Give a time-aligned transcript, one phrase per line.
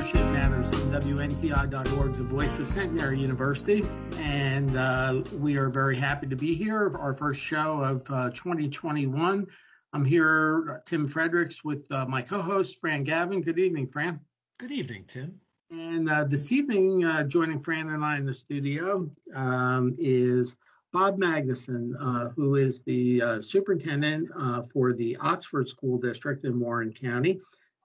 [0.00, 3.84] Leadership Matters on WNTI.org, the voice of Centenary University.
[4.16, 9.46] And uh, we are very happy to be here, our first show of uh, 2021.
[9.92, 13.42] I'm here, Tim Frederiks, with uh, my co host, Fran Gavin.
[13.42, 14.20] Good evening, Fran.
[14.58, 15.38] Good evening, Tim.
[15.70, 20.56] And uh, this evening, uh, joining Fran and I in the studio um, is
[20.94, 24.30] Bob Magnuson, uh, who is the superintendent
[24.72, 27.38] for the Oxford School District in Warren County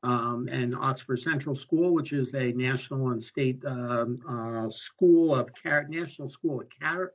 [0.06, 5.54] um, and Oxford Central School, which is a national and state um, uh, school of
[5.56, 7.14] char- national school of char-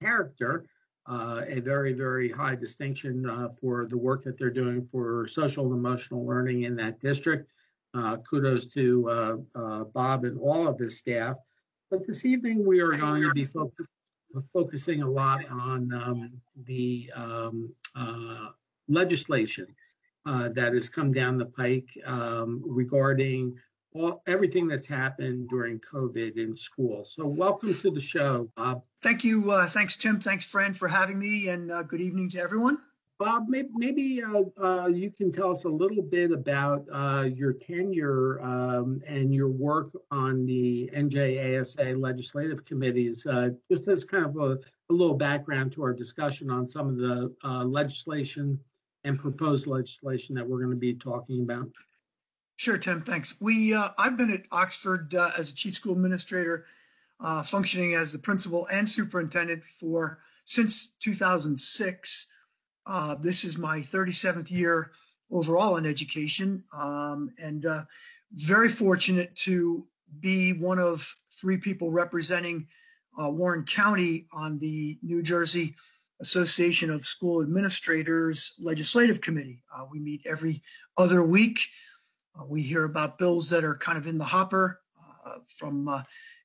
[0.00, 0.64] character.
[1.06, 5.64] Uh, a very, very high distinction uh, for the work that they're doing for social
[5.66, 7.50] and emotional learning in that district.
[7.94, 11.36] Uh, kudos to uh, uh, Bob and all of his staff.
[11.90, 13.86] But this evening we are going to be focus-
[14.52, 16.32] focusing a lot on um,
[16.64, 17.74] the um,
[18.88, 19.66] legislation
[20.26, 23.56] uh, that has come down the pike um, regarding
[23.92, 27.04] all, everything that's happened during COVID in school.
[27.04, 28.82] So, welcome to the show, Bob.
[29.02, 29.50] Thank you.
[29.50, 30.20] Uh, thanks, Tim.
[30.20, 32.78] Thanks, Fran, for having me, and uh, good evening to everyone.
[33.20, 37.52] Bob, maybe, maybe uh, uh, you can tell us a little bit about uh, your
[37.52, 44.36] tenure um, and your work on the NJASA legislative committees, uh, just as kind of
[44.36, 48.58] a, a, little background to our discussion on some of the uh, legislation
[49.04, 51.68] and proposed legislation that we're going to be talking about.
[52.56, 53.00] Sure, Tim.
[53.00, 53.34] Thanks.
[53.40, 56.66] We uh, I've been at Oxford uh, as a chief school administrator,
[57.18, 62.26] uh, functioning as the principal and superintendent for since 2006.
[62.86, 64.90] Uh, this is my 37th year
[65.30, 67.84] overall in education, um, and uh,
[68.32, 69.86] very fortunate to
[70.20, 72.66] be one of three people representing
[73.18, 75.74] uh, Warren County on the New Jersey
[76.20, 79.62] Association of School Administrators Legislative Committee.
[79.74, 80.62] Uh, we meet every
[80.96, 81.60] other week.
[82.38, 84.80] Uh, we hear about bills that are kind of in the hopper
[85.24, 86.02] uh, from uh,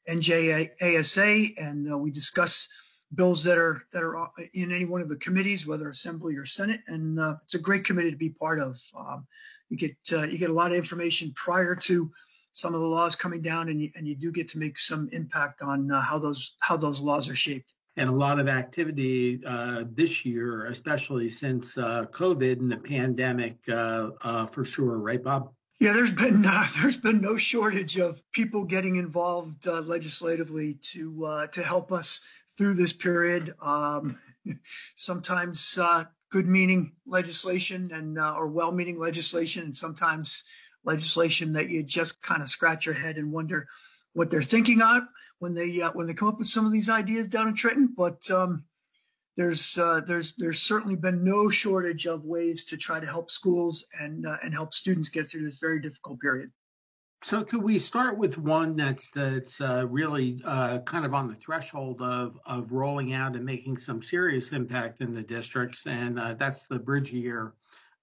[0.10, 2.68] NJASA, and uh, we discuss
[3.14, 6.46] bills that are that are uh, in any one of the committees, whether Assembly or
[6.46, 6.82] Senate.
[6.88, 8.80] And it's a great committee to be part of.
[8.98, 9.28] Um,
[9.70, 12.12] you get you get a lot of information prior to
[12.54, 15.10] some of the laws coming down, and you, and you do get to make some
[15.12, 19.84] impact on how those how those laws are shaped and a lot of activity uh,
[19.94, 25.52] this year, especially since uh, COVID and the pandemic, uh, uh for sure, right, Bob?
[25.80, 31.48] Yeah, there's been uh, there's been no shortage of people getting involved uh, legislatively to
[31.52, 32.20] to help us
[32.58, 33.54] through this period.
[33.62, 34.18] Um,
[34.96, 35.78] sometimes
[36.32, 40.44] good-meaning legislation and or well-meaning legislation, and sometimes
[40.84, 43.68] legislation that you just kind of scratch your head and wonder
[44.14, 45.04] what they're thinking of
[45.40, 47.94] when they uh, when they come up with some of these ideas down in Trenton.
[47.96, 48.66] But um,
[49.38, 53.86] there's uh, there's there's certainly been no shortage of ways to try to help schools
[54.00, 56.52] and uh, and help students get through this very difficult period.
[57.24, 61.36] So could we start with one that's that's uh, really uh, kind of on the
[61.36, 66.36] threshold of of rolling out and making some serious impact in the districts, and uh,
[66.36, 67.54] that's the bridge year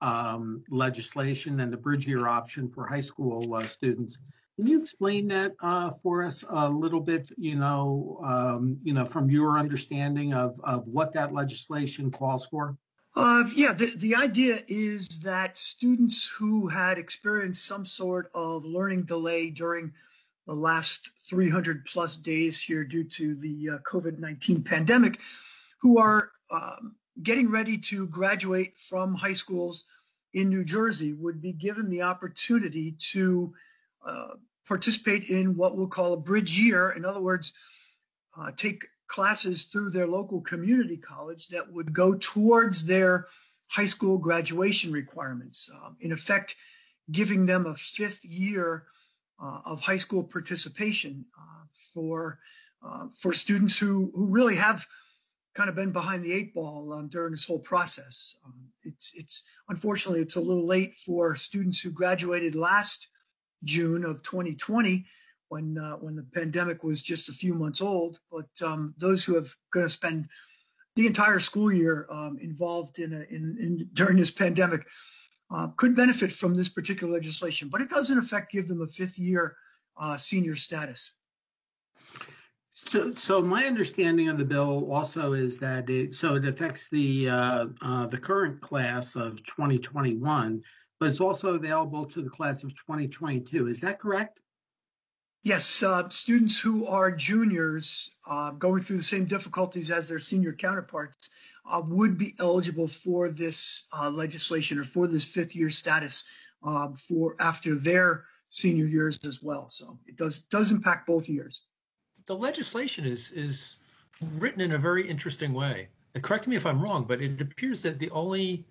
[0.00, 4.19] um, legislation and the bridge year option for high school uh, students.
[4.62, 7.32] Can you explain that uh, for us a little bit?
[7.36, 12.76] You know, um, you know, from your understanding of of what that legislation calls for.
[13.16, 19.02] Uh, yeah, the, the idea is that students who had experienced some sort of learning
[19.02, 19.92] delay during
[20.46, 25.18] the last 300 plus days here due to the uh, COVID 19 pandemic,
[25.80, 29.86] who are um, getting ready to graduate from high schools
[30.34, 33.52] in New Jersey, would be given the opportunity to
[34.06, 34.34] uh,
[34.72, 36.92] participate in what we'll call a bridge year.
[36.92, 37.52] In other words,
[38.38, 43.26] uh, take classes through their local community college that would go towards their
[43.66, 45.68] high school graduation requirements.
[45.74, 46.56] Um, in effect,
[47.10, 48.84] giving them a fifth year
[49.42, 52.38] uh, of high school participation uh, for
[52.82, 54.86] uh, for students who who really have
[55.54, 58.34] kind of been behind the eight ball um, during this whole process.
[58.46, 63.08] Um, it's it's unfortunately it's a little late for students who graduated last
[63.64, 65.05] June of 2020
[65.49, 68.19] when uh, when the pandemic was just a few months old.
[68.31, 70.29] But um, those who have going to spend
[70.97, 74.87] the entire school year um, involved in, a, in, in, during this pandemic
[75.50, 77.69] uh, could benefit from this particular legislation.
[77.69, 79.56] But it does in effect give them a fifth year
[79.97, 81.12] uh, senior status.
[82.75, 87.29] So, so my understanding of the bill also is that it so it affects the
[87.29, 90.62] uh, uh, the current class of 2021
[91.02, 93.66] but it's also available to the class of 2022.
[93.66, 94.40] Is that correct?
[95.43, 100.52] Yes, uh, students who are juniors uh, going through the same difficulties as their senior
[100.52, 101.31] counterparts
[101.69, 106.22] uh, would be eligible for this uh, legislation or for this fifth year status
[106.62, 109.69] uh, for after their senior years as well.
[109.69, 111.62] So it does does impact both years.
[112.26, 113.78] The legislation is is
[114.38, 115.88] written in a very interesting way.
[116.22, 118.64] Correct me if I'm wrong, but it appears that the only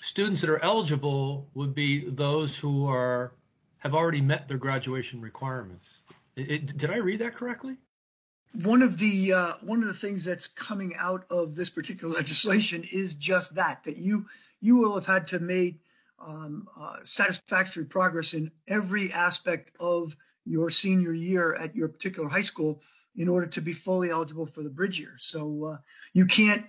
[0.00, 3.32] students that are eligible would be those who are
[3.78, 5.88] have already met their graduation requirements.
[6.36, 7.76] It, it, did I read that correctly?
[8.62, 12.84] One of the uh, one of the things that's coming out of this particular legislation
[12.90, 14.26] is just that that you
[14.60, 15.80] you will have had to make
[16.18, 20.16] um, uh, satisfactory progress in every aspect of
[20.46, 22.80] your senior year at your particular high school
[23.16, 25.14] in order to be fully eligible for the bridge year.
[25.18, 25.76] So uh,
[26.12, 26.64] you can't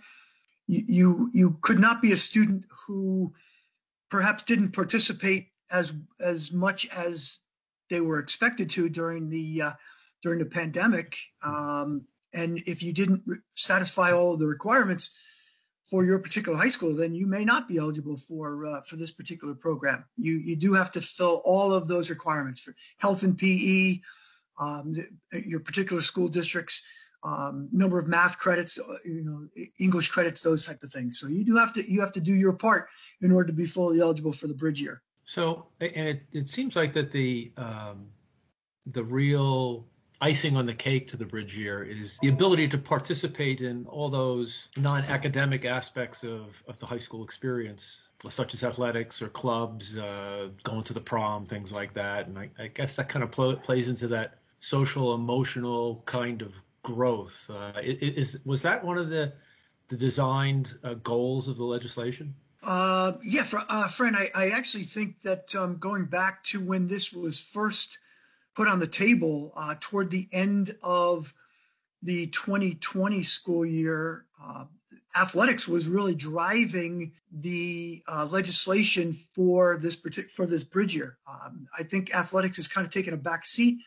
[0.68, 3.34] you you could not be a student who
[4.10, 7.40] perhaps didn't participate as as much as
[7.90, 9.72] they were expected to during the uh,
[10.24, 11.16] during the pandemic.
[11.44, 15.12] Um, and if you didn't re- satisfy all of the requirements
[15.90, 19.12] for your particular high school, then you may not be eligible for uh, for this
[19.12, 20.04] particular program.
[20.18, 24.02] You you do have to fill all of those requirements for health and PE,
[24.60, 24.96] um,
[25.32, 26.82] your particular school districts
[27.26, 31.20] um, number of math credits, uh, you know, English credits, those type of things.
[31.20, 32.88] So you do have to you have to do your part
[33.22, 35.02] in order to be fully eligible for the bridge year.
[35.26, 38.06] So, and it, it seems like that the um,
[38.92, 39.88] the real
[40.22, 44.10] icing on the cake to the bridge year is the ability to participate in all
[44.10, 47.98] those non-academic aspects of, of the high school experience,
[48.30, 52.28] such as athletics or clubs, uh, going to the prom, things like that.
[52.28, 56.54] And I, I guess that kind of pl- plays into that social, emotional kind of
[56.86, 57.36] growth.
[57.50, 59.34] Uh, is was that one of the
[59.90, 62.34] the designed uh, goals of the legislation?
[62.64, 66.88] Uh, yeah, for, uh, Fran, I, I, actually think that um, going back to when
[66.88, 68.00] this was first
[68.56, 71.32] put on the table uh, toward the end of
[72.02, 74.66] the 2020 school year, uh,
[75.16, 81.18] athletics was really driving the legislation for this particular for this bridge year.
[81.28, 83.78] Um, I think athletics has kind of taken a back seat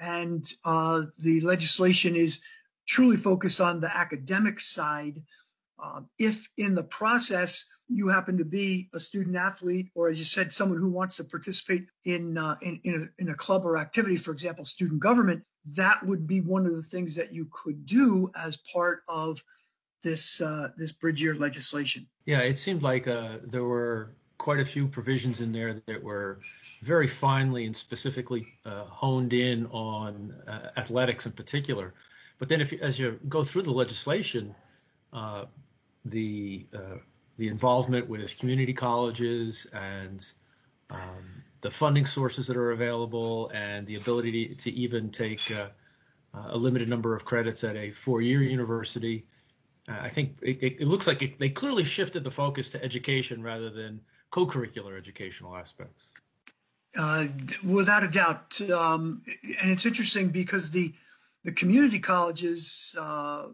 [0.00, 2.40] and uh, the legislation is
[2.88, 5.22] truly focused on the academic side.
[5.82, 10.24] Um, if in the process you happen to be a student athlete, or as you
[10.24, 13.76] said, someone who wants to participate in uh, in, in a, in a club or
[13.76, 15.42] activity, for example, student government,
[15.76, 19.42] that would be one of the things that you could do as part of
[20.02, 22.06] this uh, this bridge year legislation.
[22.26, 26.38] Yeah, it seemed like uh, there were quite a few provisions in there that were
[26.82, 31.92] very finely and specifically uh, honed in on uh, athletics in particular.
[32.38, 34.54] But then, if as you go through the legislation,
[35.12, 35.44] uh,
[36.06, 36.96] the uh,
[37.36, 40.26] the involvement with community colleges and
[40.88, 45.68] um, the funding sources that are available and the ability to, to even take uh,
[46.48, 49.26] a limited number of credits at a four-year university.
[49.86, 53.42] Uh, I think it, it, looks like it, they clearly shifted the focus to education
[53.42, 54.00] rather than
[54.30, 56.08] co-curricular educational aspects.
[56.96, 57.26] Uh,
[57.64, 59.22] without a doubt, um,
[59.60, 60.92] and it's interesting because the
[61.44, 63.46] the community colleges, uh,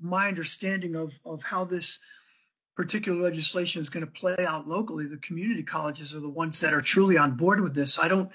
[0.00, 1.98] my understanding of of how this
[2.76, 6.74] particular legislation is going to play out locally, the community colleges are the ones that
[6.74, 7.98] are truly on board with this.
[7.98, 8.30] I don't.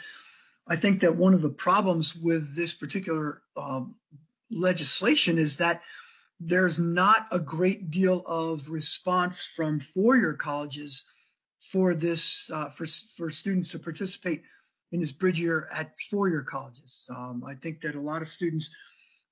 [0.67, 3.95] I think that one of the problems with this particular um,
[4.49, 5.81] legislation is that
[6.39, 11.03] there's not a great deal of response from four-year colleges
[11.71, 14.43] for this uh, for for students to participate
[14.91, 17.07] in this bridge year at four-year colleges.
[17.09, 18.69] Um, I think that a lot of students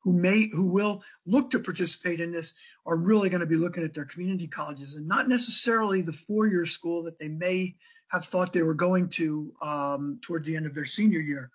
[0.03, 2.53] who may who will look to participate in this
[2.86, 6.65] are really going to be looking at their community colleges and not necessarily the four-year
[6.65, 7.75] school that they may
[8.08, 11.51] have thought they were going to um, toward the end of their senior year.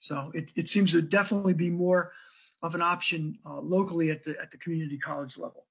[0.00, 2.12] So it, it seems to definitely be more
[2.62, 5.65] of an option uh, locally at the at the community college level.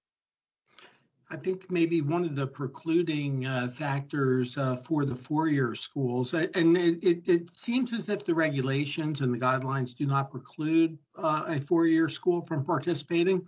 [1.31, 6.77] I think maybe one of the precluding uh, factors uh, for the four-year schools, and
[6.77, 11.45] it, it, it, seems as if the regulations and the guidelines do not preclude uh,
[11.47, 13.43] a four-year school from participating,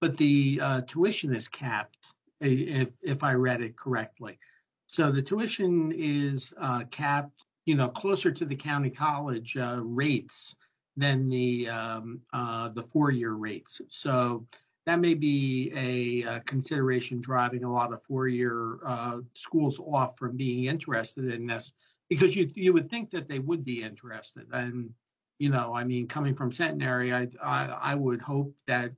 [0.00, 1.96] but the uh, tuition is capped,
[2.40, 4.38] if, if I read it correctly.
[4.86, 10.54] So the tuition is uh, capped, you know, closer to the county college uh, rates
[10.96, 13.80] than the um, the four-year rates.
[13.90, 14.46] So
[14.86, 20.36] that may be a, a consideration driving a lot of four-year uh, schools off from
[20.36, 21.72] being interested in this
[22.08, 24.46] because you you would think that they would be interested.
[24.52, 24.90] And
[25.38, 28.92] you know i mean coming from centenary i i, I would hope that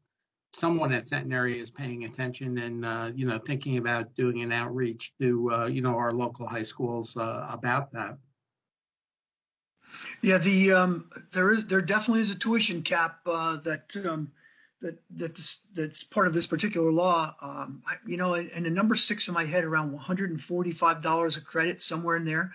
[0.54, 5.12] someone at centenary is paying attention and uh, you know thinking about doing an outreach
[5.20, 8.16] to uh, you know our local high schools uh, about that.
[10.22, 14.32] Yeah the um, there is there definitely is a tuition cap uh, that um,
[14.80, 17.34] that that's that's part of this particular law.
[17.40, 20.42] Um, I, you know, and the number six in my head around one hundred and
[20.42, 22.52] forty five dollars a credit somewhere in there,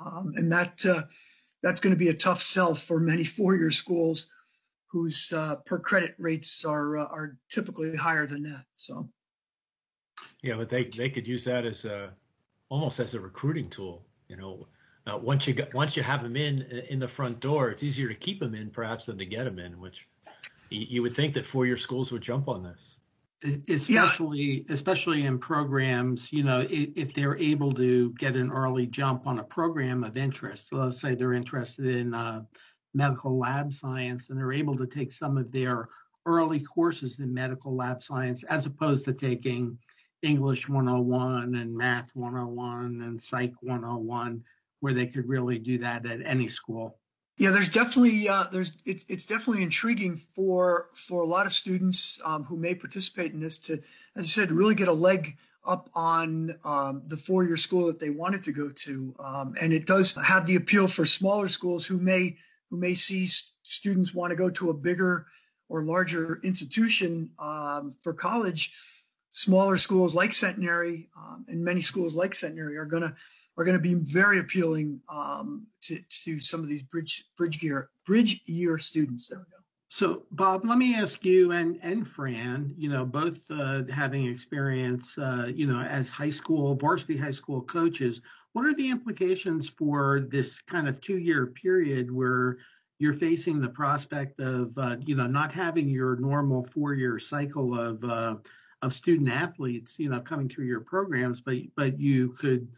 [0.00, 1.02] um, and that uh,
[1.62, 4.28] that's going to be a tough sell for many four-year schools
[4.86, 8.64] whose uh, per credit rates are uh, are typically higher than that.
[8.76, 9.08] So,
[10.42, 12.12] yeah, but they they could use that as a
[12.68, 14.06] almost as a recruiting tool.
[14.28, 14.68] You know,
[15.06, 18.08] uh, once you get, once you have them in in the front door, it's easier
[18.08, 19.80] to keep them in perhaps than to get them in.
[19.80, 20.06] Which
[20.70, 22.96] you, you would think that four year schools would jump on this
[23.68, 24.74] especially yeah.
[24.74, 29.38] especially in programs you know if, if, they're able to get an early jump on
[29.38, 32.42] a program of interest so let's say they're interested in uh,
[32.94, 35.88] medical lab science and they're able to take some of their
[36.24, 39.78] early courses in medical lab science as opposed to taking
[40.22, 44.42] english 101 and math 101 and psych 101
[44.80, 46.98] where they could really do that at any school
[47.38, 52.18] yeah, there's definitely uh, there's it, it's definitely intriguing for for a lot of students
[52.24, 53.74] um, who may participate in this to,
[54.16, 58.08] as I said, really get a leg up on um, the four-year school that they
[58.08, 61.98] wanted to go to, um, and it does have the appeal for smaller schools who
[61.98, 62.36] may
[62.70, 63.28] who may see
[63.62, 65.26] students want to go to a bigger
[65.68, 68.72] or larger institution um, for college.
[69.30, 73.14] Smaller schools like Centenary um, and many schools like Centenary are going to
[73.56, 77.90] are going to be very appealing um, to, to some of these bridge bridge gear
[78.06, 79.28] bridge year students.
[79.28, 79.56] There we go.
[79.88, 85.16] So, Bob, let me ask you and and Fran, you know, both uh, having experience,
[85.16, 88.20] uh, you know, as high school varsity high school coaches.
[88.52, 92.58] What are the implications for this kind of two year period where
[92.98, 97.78] you're facing the prospect of, uh, you know, not having your normal four year cycle
[97.78, 98.36] of uh,
[98.82, 102.68] of student athletes, you know, coming through your programs, but but you could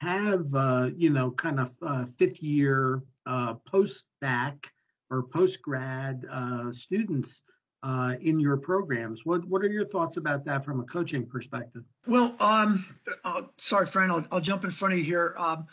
[0.00, 4.72] have uh, you know kind of uh, fifth year uh, post back
[5.10, 7.42] or post grad uh, students
[7.82, 9.24] uh, in your programs.
[9.24, 11.82] What what are your thoughts about that from a coaching perspective?
[12.06, 12.84] Well, um,
[13.24, 15.34] uh, sorry, Fran, I'll, I'll jump in front of you here.
[15.38, 15.66] Um,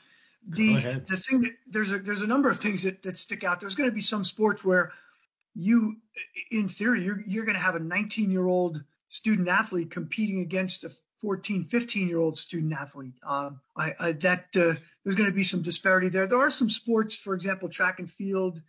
[0.48, 3.60] the the thing that there's a there's a number of things that, that stick out.
[3.60, 4.92] There's going to be some sports where
[5.56, 5.98] you,
[6.52, 10.84] in theory, you're you're going to have a 19 year old student athlete competing against
[10.84, 10.92] a
[11.24, 13.14] 14, 15 year old student athlete.
[13.26, 16.28] Um, I, I, that uh, there's going to be some disparity there.
[16.28, 18.62] There are some sports, for example, track and field,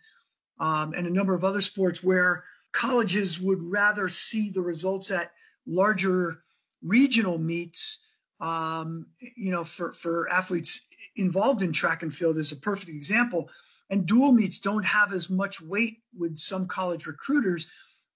[0.59, 5.33] um, and a number of other sports where colleges would rather see the results at
[5.67, 6.43] larger
[6.81, 7.99] regional meets.
[8.39, 10.81] Um, you know, for for athletes
[11.17, 13.49] involved in track and field is a perfect example.
[13.89, 17.67] And dual meets don't have as much weight with some college recruiters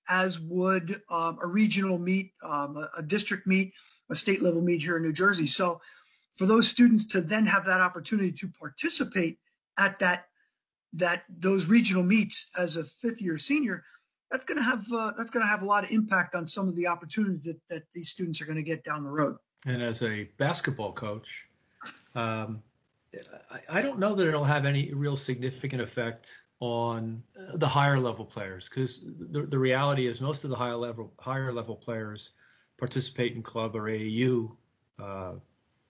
[0.10, 3.74] as would um, a regional meet, um, a, a, district meet,
[4.10, 5.48] a state level meet here in New Jersey.
[5.48, 5.82] So
[6.36, 9.38] for those students to then have that opportunity to participate
[9.78, 10.26] at that
[10.94, 13.84] that those regional meets as a fifth year senior,
[14.32, 16.68] that's going to have uh, that's going to have a lot of impact on some
[16.68, 19.36] of the opportunities that, that these students are going to get down the road.
[19.66, 21.28] And as a basketball coach,
[22.16, 22.62] um,
[23.52, 27.24] I, I don't know that it'll have any real significant effect on
[27.56, 29.02] the higher level players because
[29.32, 32.32] the, the reality is most of the higher level higher level players
[32.80, 34.56] participate in club or AAU
[35.02, 35.34] uh,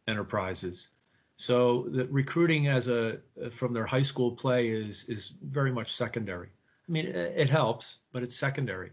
[0.08, 0.89] enterprises.
[1.38, 3.19] So the recruiting as a
[3.51, 6.50] from their high school play is is very much secondary.
[6.88, 8.91] I mean, it helps, but it's secondary.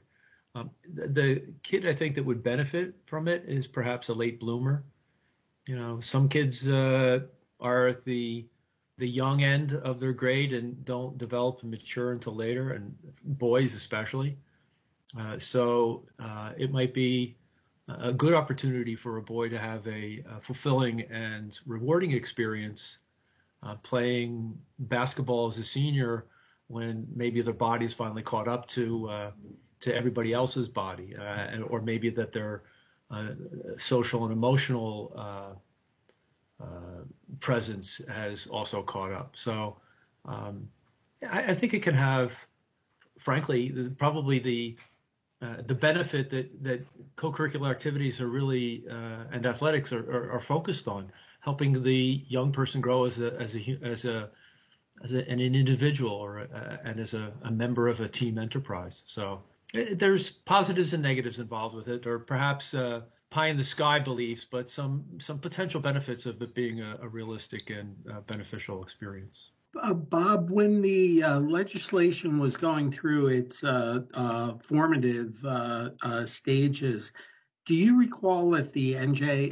[0.55, 4.39] Um, the, the kid I think that would benefit from it is perhaps a late
[4.39, 4.85] bloomer.
[5.67, 7.21] You know, some kids uh,
[7.61, 8.47] are at the
[8.99, 13.75] the young end of their grade and don't develop and mature until later, and boys
[13.75, 14.39] especially.
[15.19, 17.37] Uh, so uh, it might be
[17.89, 22.99] a good opportunity for a boy to have a, a fulfilling and rewarding experience
[23.63, 26.27] uh, playing basketball as a senior
[26.69, 29.31] when maybe their body's finally caught up to uh,
[29.81, 32.63] to everybody else's body, uh, and, or maybe that their
[33.11, 33.29] uh,
[33.79, 37.05] social and emotional uh, uh,
[37.41, 39.35] presence has also caught up.
[39.37, 39.77] So
[40.25, 40.69] um,
[41.31, 42.33] I, I think it can have,
[43.19, 44.77] frankly, probably the
[45.43, 46.81] uh, the benefit that that
[47.17, 52.53] co-curricular activities are really uh, and athletics are, are, are, focused on helping the young
[52.53, 54.31] person grow as a as a as a
[55.05, 59.03] as a, an individual or a, and as a, a, member of a team enterprise.
[59.07, 59.43] So
[59.75, 63.65] it, eh, there's positives and negatives involved with it, or perhaps uh, pie in the
[63.65, 68.83] sky beliefs, but some some potential benefits of it being a, realistic and uh, beneficial
[68.83, 69.51] experience.
[69.75, 76.25] Uh, Bob, when the uh, legislation was going through its uh, uh formative uh, uh,
[76.25, 77.13] stages,
[77.67, 79.51] do you recall if the NJSIAA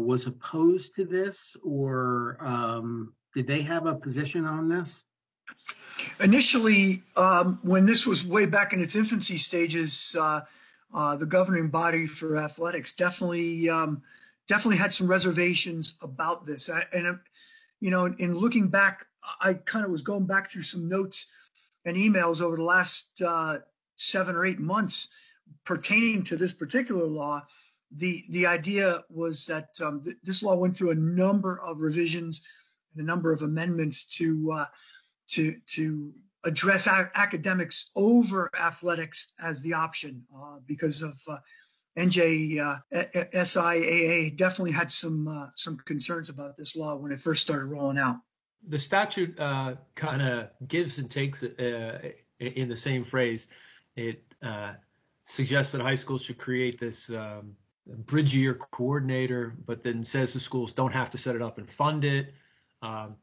[0.00, 5.04] was opposed to this, or um, did they have a position on this?
[6.20, 12.38] Initially, um, when this was way back in its infancy stages, the governing body for
[12.38, 14.02] athletics definitely um,
[14.48, 17.18] definitely had some reservations about this, and
[17.80, 19.06] you know, in looking back
[19.40, 21.26] I kind of was going back through some notes
[21.84, 23.58] and emails over the last uh,
[23.96, 25.08] seven or eight months
[25.64, 27.42] pertaining to this particular law.
[27.96, 32.42] The the idea was that um, th- this law went through a number of revisions
[32.92, 34.66] and a number of amendments to uh,
[35.28, 36.12] to to
[36.44, 41.14] address academics over athletics as the option uh, because of
[41.96, 47.42] uh, NJ uh, definitely had some uh, some concerns about this law when it first
[47.42, 48.16] started rolling out.
[48.68, 51.98] The statute uh, kind of gives and takes uh,
[52.40, 53.48] in the same phrase.
[53.94, 54.72] It uh,
[55.26, 60.40] suggests that high schools should create this um, bridge year coordinator, but then says the
[60.40, 62.34] schools don't have to set it up and fund it.
[62.82, 63.16] Um,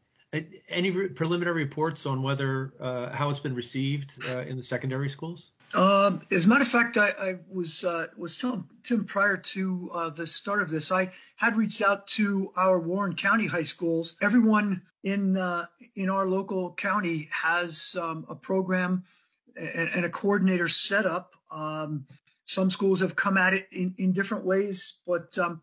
[0.67, 4.13] any re- preliminary reports on whether uh, how it's been received
[4.47, 5.51] in the secondary schools?
[5.73, 9.89] Um, as a matter of fact, I, I was uh, was telling Tim prior to
[9.93, 14.15] uh, the start of this, I had reached out to our Warren County high schools.
[14.21, 15.65] Everyone in uh,
[15.95, 19.03] in our local county has um, a program
[19.55, 21.35] and, and, a coordinator set up.
[21.51, 22.05] Um,
[22.45, 25.61] some schools have come at it in, in different ways, but um,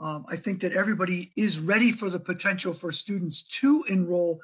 [0.00, 4.40] um, I think that everybody is ready for the potential for students to enroll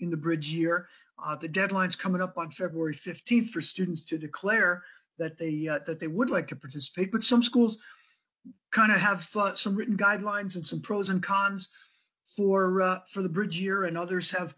[0.00, 0.88] in the bridge year.
[1.22, 4.82] Uh, the deadline's coming up on February 15th for students to declare
[5.18, 7.12] that they uh, that they would like to participate.
[7.12, 7.78] But some schools
[8.72, 11.68] kind of have uh, some written guidelines and some pros and cons
[12.36, 14.54] for uh, for the bridge year, and others have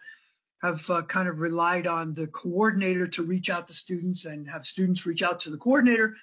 [0.62, 4.66] have uh, kind of relied on the coordinator to reach out to students and have
[4.66, 6.16] students reach out to the coordinator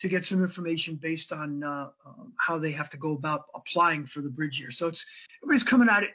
[0.00, 4.04] to get some information based on uh, um, how they have to go about applying
[4.04, 4.70] for the bridge year.
[4.70, 5.04] So it's
[5.42, 6.10] everybody's coming at it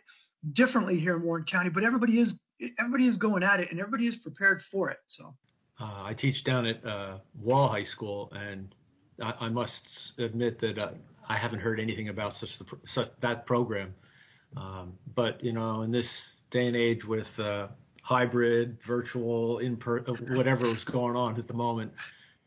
[0.54, 2.40] differently here in Warren County, but everybody is
[2.78, 5.00] everybody is going at it and everybody is prepared for it.
[5.08, 5.36] So
[5.80, 8.74] uh, I teach down at uh, Wall High School, and
[9.22, 10.92] I, I must admit that uh,
[11.28, 13.94] I haven't heard anything about such, the, such that program.
[14.58, 17.68] Um, but you know, in this day and age with uh,
[18.02, 21.94] hybrid, virtual, in per- whatever is going on at the moment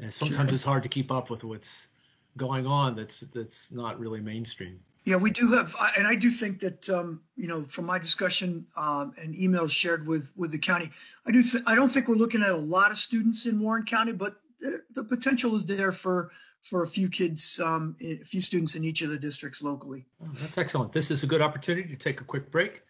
[0.03, 0.55] and sometimes sure.
[0.57, 1.89] it's hard to keep up with what's
[2.37, 2.97] going on.
[2.97, 4.81] That's that's not really mainstream.
[5.05, 8.67] Yeah, we do have, and I do think that um, you know, from my discussion
[8.77, 10.91] um, and emails shared with with the county,
[11.27, 11.43] I do.
[11.67, 14.83] I don't think we're looking at a lot of students in Warren County, but the,
[14.95, 16.31] the potential is there for
[16.63, 20.07] for a few kids, um, a few students in each of the districts locally.
[20.23, 20.93] Oh, that's excellent.
[20.93, 22.83] This is a good opportunity to take a quick break.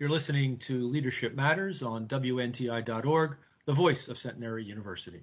[0.00, 5.22] You're listening to Leadership Matters on WNTI.org, the voice of Centenary University.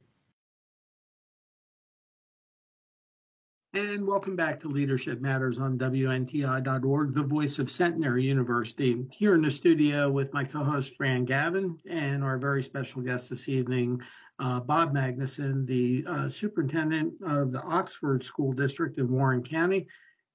[3.78, 9.06] And welcome back to Leadership Matters on WNTI.org, the voice of Centenary University.
[9.12, 13.30] Here in the studio with my co host, Fran Gavin, and our very special guest
[13.30, 14.02] this evening,
[14.40, 19.86] uh, Bob Magnuson, the uh, superintendent of the Oxford School District in Warren County,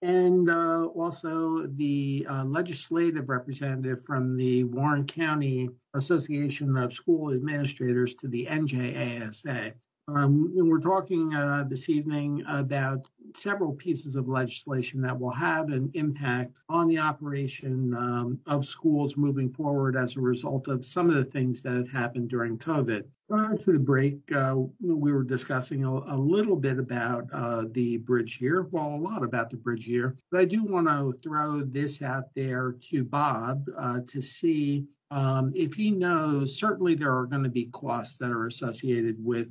[0.02, 8.14] and uh, also the uh, legislative representative from the Warren County Association of School Administrators
[8.14, 9.72] to the NJASA.
[10.08, 15.68] Um, and we're talking uh, this evening about several pieces of legislation that will have
[15.68, 21.08] an impact on the operation um, of schools moving forward as a result of some
[21.08, 23.04] of the things that have happened during COVID.
[23.28, 27.98] Prior to the break, uh, we were discussing a, a little bit about uh, the
[27.98, 30.16] bridge year, well, a lot about the bridge year.
[30.32, 35.52] But I do want to throw this out there to Bob uh, to see um,
[35.54, 36.58] if he knows.
[36.58, 39.48] Certainly, there are going to be costs that are associated with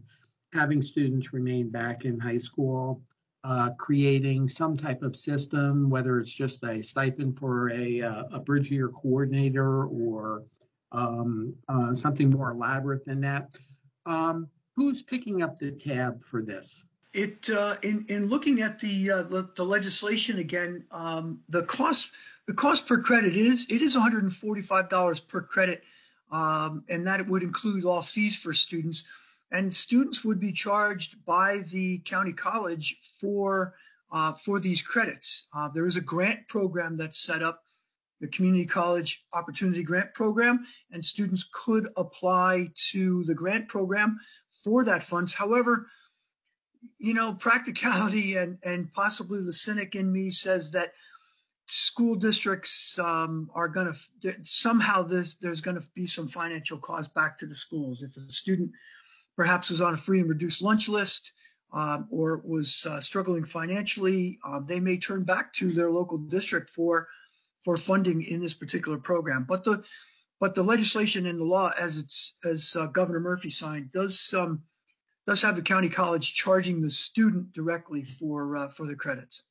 [0.53, 3.01] having students remain back in high school,
[3.43, 8.39] uh, creating some type of system, whether it's just a stipend for a, uh, a
[8.39, 10.43] bridge year coordinator or
[10.91, 13.57] um, uh, something more elaborate than that.
[14.05, 16.83] Um, who's picking up the tab for this?
[17.13, 22.11] It uh, in in looking at the uh, the, the, legislation again, um, the cost
[22.47, 25.83] the cost per credit is it is one hundred and forty five dollars per credit,
[26.31, 29.03] um, and that would include all fees for students
[29.51, 33.75] and students would be charged by the county college for
[34.11, 35.47] uh, for these credits.
[35.55, 37.63] Uh, there is a grant program that's set up,
[38.19, 44.19] the Community College Opportunity Grant Program, and students could apply to the grant program
[44.63, 45.33] for that funds.
[45.33, 45.87] However,
[46.97, 50.93] you know, practicality and and possibly the cynic in me says that
[51.67, 57.13] school districts um, are going to somehow there's there's going to be some financial cost
[57.13, 58.71] back to the schools if a student
[59.41, 61.31] perhaps was on a free and reduced lunch list
[61.73, 66.69] um, or was uh, struggling financially, uh, they may turn back to their local district
[66.69, 67.07] for
[67.65, 69.43] for funding in this particular program.
[69.49, 69.83] But the
[70.39, 74.61] but the legislation and the law, as it's as uh, Governor Murphy signed, does um,
[75.25, 79.41] does have the county college charging the student directly for uh, for the credits.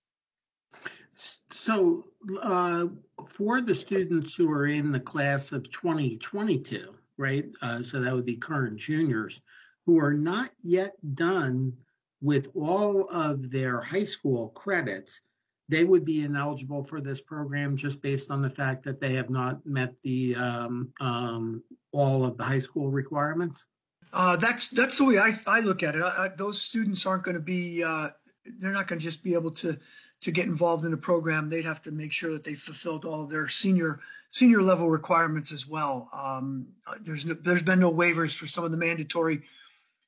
[1.51, 2.05] So,
[2.41, 2.87] uh,
[3.29, 7.47] for the students who are in the class of 2022, right?
[7.61, 9.41] Uh, so that would be current juniors
[9.87, 11.73] who are not yet done
[12.21, 15.21] with all of their high school credits.
[15.69, 19.31] They would be ineligible for this program just based on the fact that they have
[19.31, 21.63] not met the um, um,
[21.93, 23.65] all of the high school requirements.
[24.13, 26.03] Uh, that's that's the way I, I look at it.
[26.03, 28.11] I, I, those students aren't going to be uh,
[28.59, 29.79] they're not going to just be able to
[30.23, 31.49] to get involved in the program.
[31.49, 35.53] They'd have to make sure that they fulfilled all of their senior senior level requirements
[35.53, 36.09] as well.
[36.13, 36.67] Um,
[37.01, 39.43] there's no, there's been no waivers for some of the mandatory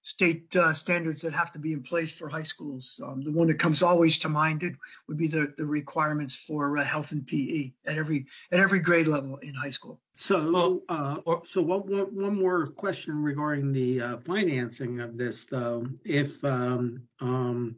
[0.02, 3.00] state uh, standards that have to be in place for high schools.
[3.04, 4.76] Um, the one that comes always to mind
[5.08, 9.06] would be the, the requirements for uh, health and PE at every at every grade
[9.06, 10.00] level in high school.
[10.14, 15.44] So, well, uh, so one, one, one more question regarding the uh, financing of this,
[15.44, 15.86] though.
[16.04, 17.76] If um, um,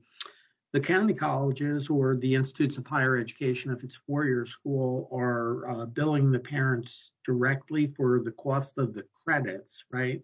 [0.72, 5.86] the county colleges or the institutes of higher education, if it's four-year school, are uh,
[5.86, 10.20] billing the parents directly for the cost of the credits, right?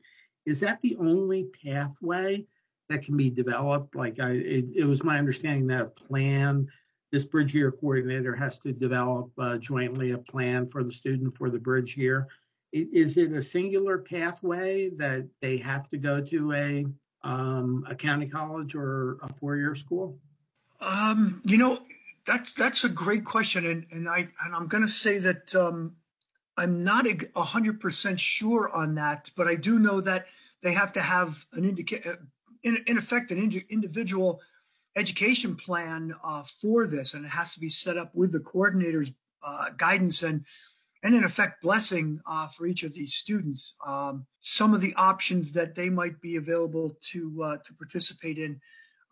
[0.47, 2.47] Is that the only pathway
[2.89, 3.95] that can be developed?
[3.95, 6.69] Like, I, it, it was my understanding that a plan,
[7.13, 11.51] this bridge year coordinator has to develop uh, jointly a plan for the student for
[11.51, 12.29] the bridge year.
[12.73, 16.87] Is it a singular pathway that they have to go to a
[17.23, 20.19] um, a county college or a four-year school?
[20.81, 21.81] Um, you know,
[22.27, 25.97] that's that's a great question, and and I and I'm going to say that um,
[26.61, 30.27] I'm not hundred percent sure on that, but I do know that
[30.63, 32.17] they have to have an indicate, uh,
[32.63, 34.41] in, in effect, an ind- individual
[34.95, 39.11] education plan uh, for this, and it has to be set up with the coordinator's
[39.43, 40.45] uh, guidance and
[41.03, 43.75] and in effect blessing uh, for each of these students.
[43.87, 48.61] Um, some of the options that they might be available to uh, to participate in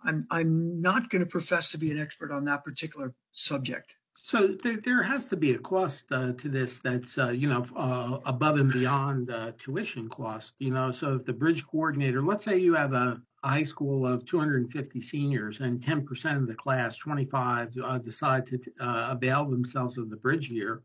[0.04, 3.94] I'm I'm not going to profess to be an expert on that particular subject.
[4.22, 7.64] So there, there has to be a cost uh, to this that's uh, you know
[7.76, 10.54] uh, above and beyond tuition cost.
[10.58, 14.06] You know, so if the bridge coordinator, let's say you have a, a high school
[14.06, 19.96] of 250 seniors and 10% of the class, 25, uh, decide to uh, avail themselves
[19.96, 20.82] of the bridge year.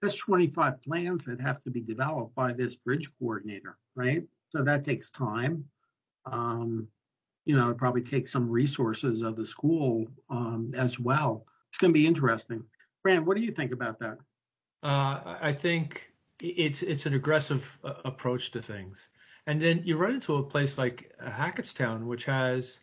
[0.00, 4.22] That's 25 plans that have to be developed by this bridge coordinator, right?
[4.50, 5.64] So that takes time.
[6.26, 6.86] Um,
[7.44, 11.46] you know, it probably takes some resources of the school um, as well.
[11.70, 12.62] It's going to be interesting.
[13.04, 14.16] Fran, what do you think about that?
[14.82, 19.10] Uh, I think it's it's an aggressive uh, approach to things,
[19.46, 22.80] and then you run into a place like Hackettstown, which has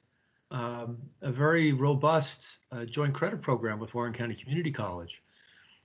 [0.52, 5.24] um, a very robust uh, joint credit program with Warren County Community College.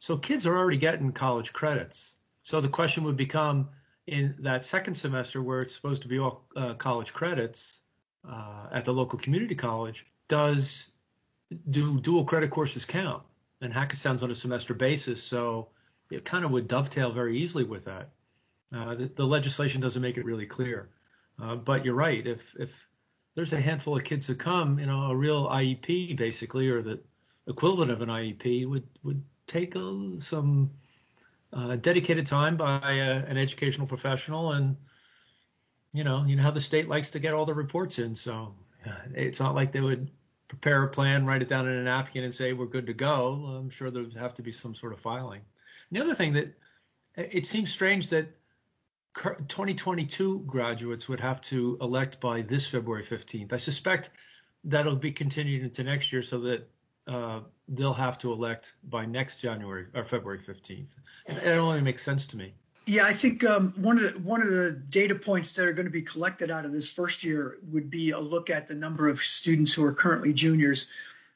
[0.00, 2.12] So kids are already getting college credits.
[2.42, 3.70] So the question would become
[4.06, 7.80] in that second semester where it's supposed to be all uh, college credits,
[8.30, 10.88] uh, at the local community college, does
[11.70, 13.22] do dual credit courses count?
[13.60, 15.68] And Hackettstown's on a semester basis, so
[16.10, 18.10] it kind of would dovetail very easily with that.
[18.74, 20.90] Uh, the, the, legislation doesn't make it really clear,
[21.42, 22.26] uh, but you're right.
[22.26, 22.70] If if
[23.34, 27.00] there's a handful of kids that come, you know, a real IEP basically, or the
[27.46, 30.70] equivalent of an IEP would would take a, some
[31.52, 34.76] uh, dedicated time by a, an educational professional and
[35.96, 38.14] you know, you know how the state likes to get all the reports in.
[38.14, 38.54] So
[38.86, 40.10] uh, it's not like they would
[40.48, 43.58] prepare a plan, write it down in a napkin, and say we're good to go.
[43.58, 45.40] I'm sure there'd have to be some sort of filing.
[45.90, 46.54] And the other thing that
[47.16, 48.28] it seems strange that
[49.14, 53.52] 2022 graduates would have to elect by this February 15th.
[53.52, 54.10] I suspect
[54.64, 56.68] that'll be continued into next year so that
[57.06, 60.86] uh, they'll have to elect by next January or February 15th.
[61.26, 62.54] And it only makes sense to me.
[62.88, 65.86] Yeah, I think um, one of the one of the data points that are going
[65.86, 69.08] to be collected out of this first year would be a look at the number
[69.08, 70.86] of students who are currently juniors,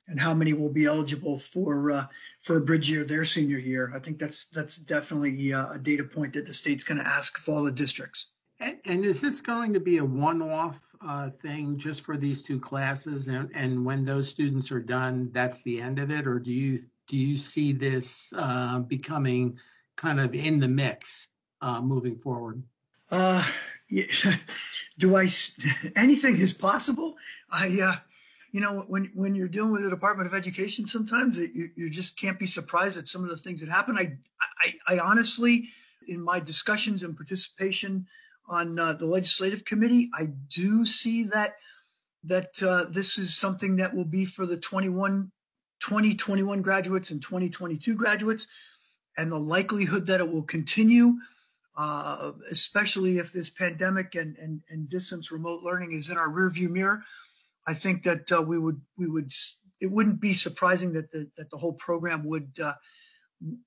[0.06, 2.06] and how many will be eligible for uh,
[2.40, 3.92] for a bridge year their senior year.
[3.92, 7.36] I think that's that's definitely uh, a data point that the state's going to ask
[7.36, 8.28] of all the districts.
[8.60, 12.60] And, and is this going to be a one-off uh, thing just for these two
[12.60, 16.52] classes, and, and when those students are done, that's the end of it, or do
[16.52, 19.58] you do you see this uh, becoming
[19.96, 21.26] kind of in the mix
[21.60, 22.62] uh, moving forward?
[23.10, 23.44] Uh,
[24.98, 25.28] do I?
[25.96, 27.16] Anything is possible.
[27.50, 27.96] I, uh,
[28.52, 31.90] you know, when when you're dealing with the Department of Education, sometimes it, you, you
[31.90, 33.96] just can't be surprised at some of the things that happen.
[33.96, 34.16] I,
[34.60, 35.68] I, I honestly,
[36.06, 38.06] in my discussions and participation
[38.48, 41.56] on uh, the legislative committee, I do see that
[42.24, 45.32] that uh, this is something that will be for the 21,
[45.80, 48.46] 2021 graduates and 2022 graduates,
[49.16, 51.14] and the likelihood that it will continue
[51.80, 56.68] uh, especially if this pandemic and, and, and distance remote learning is in our rearview
[56.68, 57.02] mirror.
[57.66, 59.30] I think that uh, we would we would
[59.80, 62.74] it wouldn't be surprising that the that the whole program would uh,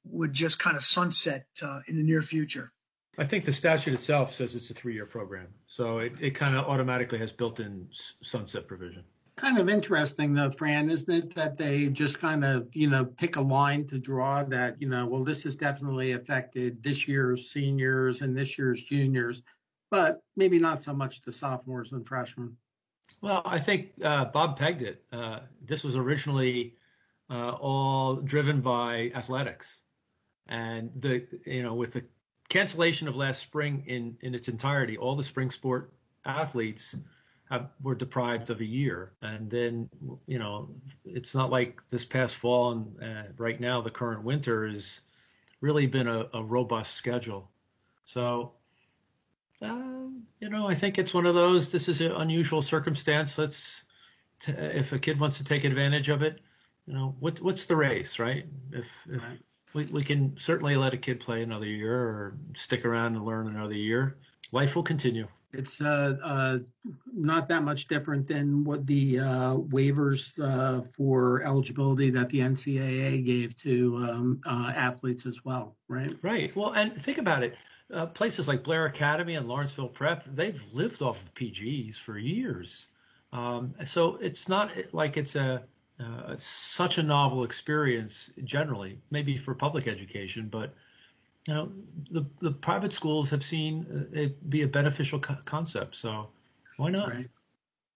[0.06, 2.71] would just kind of sunset uh, in the near future.
[3.17, 6.65] I think the statute itself says it's a three-year program, so it, it kind of
[6.65, 7.88] automatically has built-in
[8.23, 9.04] sunset provision.
[9.35, 13.35] Kind of interesting though, Fran, isn't it that they just kind of, you know, pick
[13.35, 18.21] a line to draw that, you know, well, this has definitely affected this year's seniors
[18.21, 19.41] and this year's juniors,
[19.89, 22.55] but maybe not so much the sophomores and freshmen.
[23.21, 25.03] Well, I think uh, Bob pegged it.
[25.11, 26.75] Uh, this was originally
[27.29, 29.77] uh, all driven by athletics,
[30.47, 32.03] and the you know with the
[32.49, 35.93] cancellation of last spring in in its entirety, all the spring sport
[36.25, 36.95] athletes
[37.81, 39.89] were deprived of a year, and then
[40.27, 40.69] you know
[41.05, 45.01] it's not like this past fall and uh, right now the current winter has
[45.61, 47.49] really been a, a robust schedule.
[48.05, 48.53] So
[49.63, 51.71] um, you know, I think it's one of those.
[51.71, 53.37] This is an unusual circumstance.
[53.37, 53.83] Let's,
[54.39, 56.41] t- if a kid wants to take advantage of it,
[56.85, 58.45] you know, what what's the race, right?
[58.71, 59.21] If, if
[59.73, 63.47] we we can certainly let a kid play another year or stick around and learn
[63.47, 64.17] another year,
[64.51, 65.27] life will continue.
[65.53, 66.59] It's uh, uh,
[67.13, 73.23] not that much different than what the uh, waivers uh, for eligibility that the NCAA
[73.23, 76.15] gave to um, uh, athletes as well, right?
[76.21, 76.55] Right.
[76.55, 77.55] Well, and think about it
[78.15, 82.87] places like Blair Academy and Lawrenceville Prep, they've lived off of PGs for years.
[83.31, 85.63] Um, so it's not like it's a
[85.99, 90.73] uh, such a novel experience generally, maybe for public education, but
[91.47, 91.71] you know
[92.12, 95.95] the the private schools have seen uh, it be a beneficial co- concept.
[95.95, 96.27] So
[96.77, 97.13] why not?
[97.13, 97.29] Right.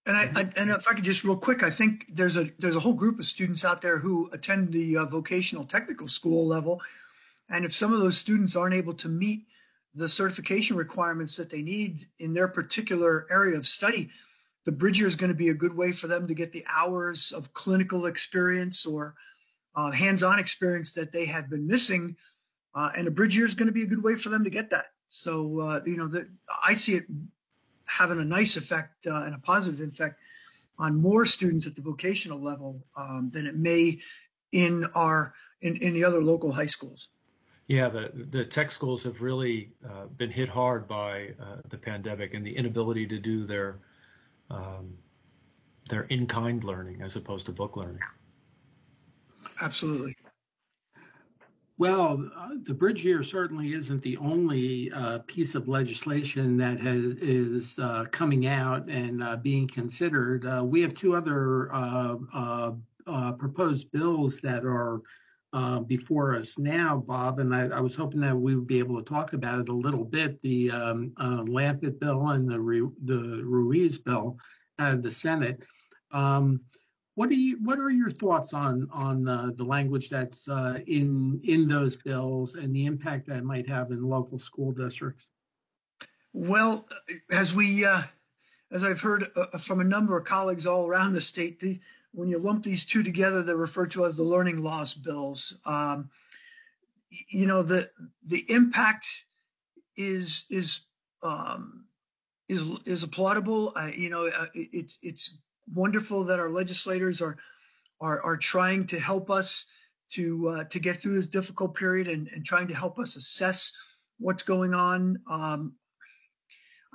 [0.06, 2.76] And I, I, and if I could just real quick, I think there's a there's
[2.76, 6.80] a whole group of students out there who attend the uh, vocational technical school level,
[7.50, 9.46] and if some of those students aren't able to meet
[9.94, 14.10] the certification requirements that they need in their particular area of study,
[14.64, 17.32] the Bridge is going to be a good way for them to get the hours
[17.32, 19.14] of clinical experience or
[19.74, 22.16] uh, hands-on experience that they have been missing.
[22.78, 24.50] Uh, and a Bridge Year is going to be a good way for them to
[24.50, 24.86] get that.
[25.08, 26.28] So, uh, you know, the,
[26.64, 27.06] I see it
[27.86, 30.20] having a nice effect uh, and a positive effect
[30.78, 33.98] on more students at the vocational level um, than it may
[34.52, 37.08] in our in, in the other local high schools.
[37.66, 42.32] Yeah, the the tech schools have really uh, been hit hard by uh, the pandemic
[42.32, 43.80] and the inability to do their
[44.50, 44.94] um,
[45.88, 48.00] their in kind learning as opposed to book learning.
[49.60, 50.14] Absolutely.
[51.78, 57.04] Well, uh, the bridge year certainly isn't the only uh, piece of legislation that has,
[57.22, 60.44] is uh, coming out and uh, being considered.
[60.44, 65.00] Uh, we have two other uh, proposed bills that are
[65.86, 69.08] before us now, Bob, and I, I, was hoping that we would be able to
[69.08, 70.42] talk about it a little bit.
[70.42, 72.58] The um, uh, Lampitt bill and the
[73.04, 74.36] the Ruiz bill
[74.80, 75.64] out of the Senate.
[76.10, 76.60] Um,
[77.18, 77.58] what are you?
[77.64, 82.54] What are your thoughts on on uh, the language that's uh, in in those bills
[82.54, 85.26] and the impact that might have in local school districts?
[86.32, 86.88] Well,
[87.28, 88.02] as we uh,
[88.70, 91.80] as I've heard uh, from a number of colleagues all around the state, the
[92.12, 95.58] when you lump these two together, they're referred to as the learning loss bills.
[95.66, 96.10] Um,
[97.10, 97.90] you know, the
[98.26, 99.08] the impact
[99.96, 100.82] is is
[101.24, 101.86] um,
[102.48, 103.72] is is applaudable.
[103.74, 105.36] Uh, you know, uh, it's it's
[105.74, 107.36] wonderful that our legislators are
[108.00, 109.66] are are trying to help us
[110.12, 113.72] to uh, to get through this difficult period and, and trying to help us assess
[114.18, 115.18] what's going on.
[115.30, 115.74] Um,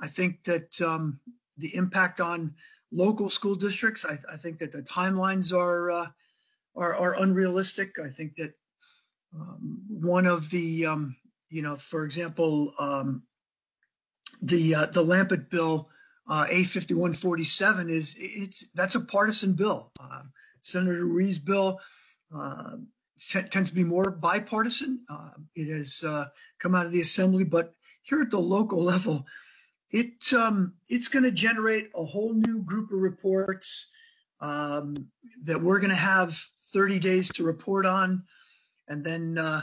[0.00, 1.20] I think that um,
[1.56, 2.54] the impact on
[2.92, 4.04] local school districts.
[4.04, 6.06] I, I think that the timelines are, uh,
[6.76, 7.98] are, are unrealistic.
[8.02, 8.52] I think that
[9.34, 11.16] um, one of the um,
[11.50, 13.22] you know, for example, um,
[14.42, 15.88] the uh, the Lampitt bill
[16.28, 19.92] uh, A fifty one forty seven is it's that's a partisan bill.
[20.00, 20.22] Uh,
[20.62, 21.80] Senator Ruiz bill
[22.34, 22.76] uh,
[23.20, 25.00] t- tends to be more bipartisan.
[25.08, 26.26] Uh, it has uh,
[26.60, 29.26] come out of the assembly, but here at the local level,
[29.90, 33.88] it um, it's going to generate a whole new group of reports
[34.40, 34.94] um,
[35.44, 38.24] that we're going to have 30 days to report on,
[38.88, 39.62] and then uh,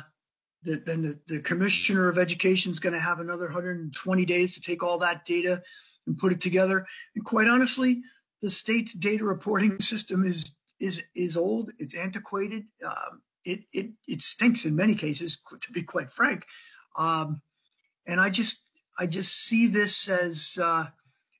[0.63, 4.61] the, then the, the commissioner of education is going to have another 120 days to
[4.61, 5.61] take all that data
[6.07, 6.85] and put it together.
[7.15, 8.01] And quite honestly,
[8.41, 11.71] the state's data reporting system is is is old.
[11.77, 12.65] It's antiquated.
[12.85, 16.45] Um, it it it stinks in many cases, to be quite frank.
[16.97, 17.41] Um,
[18.05, 18.59] and I just
[18.97, 20.87] I just see this as uh,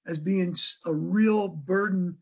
[0.07, 2.17] as being a real burden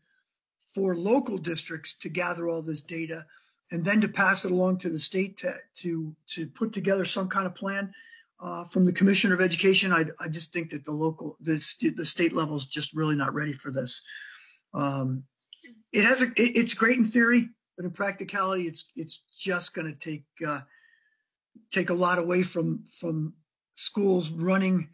[0.74, 3.26] for local districts to gather all this data
[3.70, 7.28] and then to pass it along to the state to to, to put together some
[7.28, 7.92] kind of plan
[8.40, 9.92] uh, from the commissioner of education.
[9.92, 11.62] I, I just think that the local the,
[11.96, 14.02] the state level is just really not ready for this.
[14.74, 15.24] Um,
[15.92, 19.92] it has a it, it's great in theory, but in practicality, it's it's just going
[19.92, 20.60] to take uh,
[21.70, 23.34] take a lot away from from
[23.74, 24.88] schools running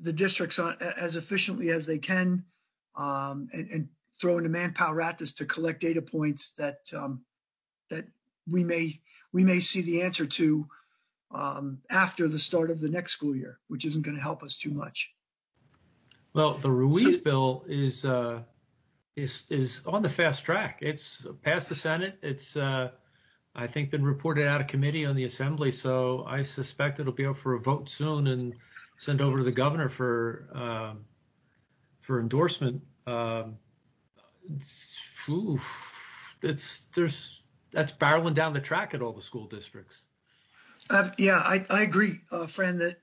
[0.00, 2.44] the districts on, as efficiently as they can,
[2.96, 3.88] um, and, and
[4.20, 7.24] throwing the manpower at this to collect data points that um,
[7.90, 8.06] that
[8.50, 9.00] we may
[9.32, 10.66] we may see the answer to
[11.32, 14.56] um, after the start of the next school year, which isn't going to help us
[14.56, 15.10] too much.
[16.34, 18.40] Well, the Ruiz bill is uh,
[19.16, 20.78] is is on the fast track.
[20.80, 22.18] It's passed the Senate.
[22.22, 22.90] It's uh,
[23.54, 27.26] I think been reported out of committee on the Assembly, so I suspect it'll be
[27.26, 28.54] up for a vote soon and
[28.98, 31.04] send over to the governor for um,
[32.00, 32.82] for endorsement.
[33.06, 33.58] Um,
[34.56, 34.96] it's,
[35.28, 35.60] oof,
[36.42, 37.42] it's there's
[37.72, 39.98] that's barreling down the track at all the school districts.
[40.92, 42.96] Uh, yeah, I, I agree, uh, that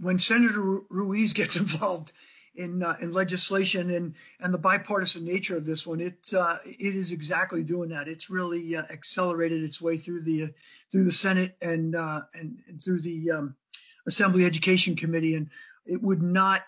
[0.00, 2.12] when Senator Ruiz gets involved
[2.54, 6.94] in uh, in legislation and and the bipartisan nature of this one, it uh, it
[6.94, 8.06] is exactly doing that.
[8.06, 10.50] It's really uh, accelerated its way through the
[10.92, 13.56] through the Senate and uh, and, and, through the um,
[14.06, 15.50] Assembly Education Committee, and
[15.86, 16.62] it would not.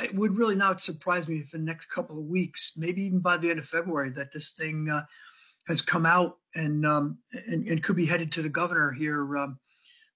[0.00, 3.18] it would really not surprise me if in the next couple of weeks, maybe even
[3.18, 4.88] by the end of February, that this thing
[5.68, 9.58] has come out and um, and, and, could be headed to the governor here um,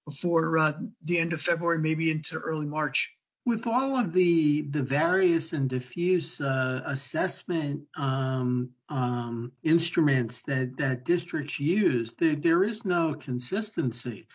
[0.06, 0.72] before uh,
[1.04, 3.12] the end of February, maybe into early March.
[3.44, 11.04] With all of the the various and diffuse uh, assessment um, um instruments that that
[11.04, 14.26] districts use, there, there is no consistency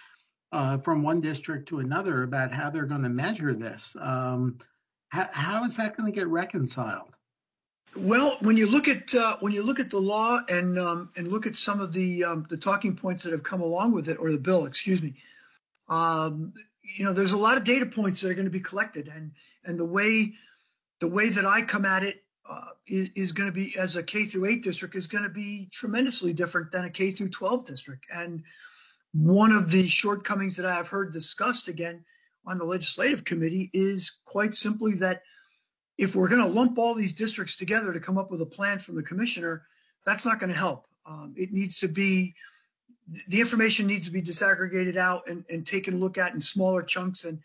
[0.52, 3.96] uh, from one district to another about how they're going to measure this.
[4.00, 4.58] Um,
[5.10, 7.17] how, how is that going to get reconciled?
[8.00, 11.30] Well, when you look at uh, when you look at the law and um, and
[11.30, 14.18] look at some of the um, the talking points that have come along with it,
[14.20, 15.16] or the bill, excuse me,
[15.90, 19.08] um, you know, there's a lot of data points that are going to be collected,
[19.08, 19.32] and
[19.66, 20.34] and the way
[21.00, 24.04] the way that I come at it uh, is, is going to be as a
[24.04, 27.66] K through eight district is going to be tremendously different than a K through twelve
[27.66, 28.44] district, and
[29.14, 32.06] one of the shortcomings that I have heard discussed again
[32.46, 35.24] on the legislative committee is quite simply that
[35.98, 38.80] if we're going to lump all these districts together to come up with a plan
[38.80, 39.64] from the commissioner,
[40.06, 40.86] that's not going to help.
[41.06, 42.36] Um, it needs to be
[43.30, 46.84] the information needs to be disaggregated out and, and taken a look at in smaller
[46.84, 47.40] chunks and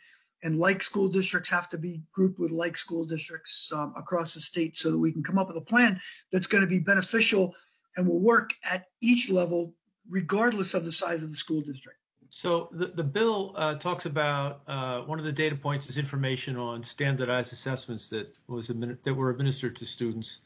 [0.44, 4.40] and like school districts have to be grouped with like school districts um, across the
[4.40, 6.00] state so that we can come up with a plan
[6.32, 7.54] that's going to be beneficial
[7.96, 9.72] and will work at each level
[10.10, 11.98] regardless of the size of the school district
[12.34, 16.56] so the, the bill uh, talks about uh, one of the data points is information
[16.56, 20.38] on standardized assessments that was that were administered to students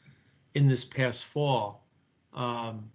[0.53, 1.87] in this past fall,
[2.33, 2.91] um,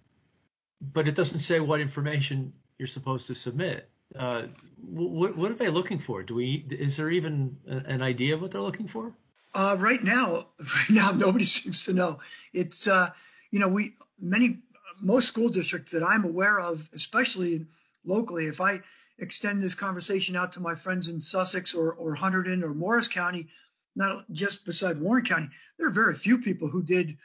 [0.93, 3.89] but it doesn't say what information you're supposed to submit.
[4.17, 4.43] Uh,
[4.79, 6.21] what, what are they looking for?
[6.21, 9.11] Do we is there even an idea of what they're looking for?
[9.55, 12.19] Uh, right now, right now, nobody seems to know.
[12.53, 13.09] It's uh,
[13.49, 14.59] you know we many
[15.01, 17.65] most school districts that I'm aware of, especially
[18.05, 18.47] locally.
[18.47, 18.81] If I
[19.19, 23.47] extend this conversation out to my friends in Sussex or, or Hunterdon or Morris County,
[23.95, 27.17] not just beside Warren County, there are very few people who did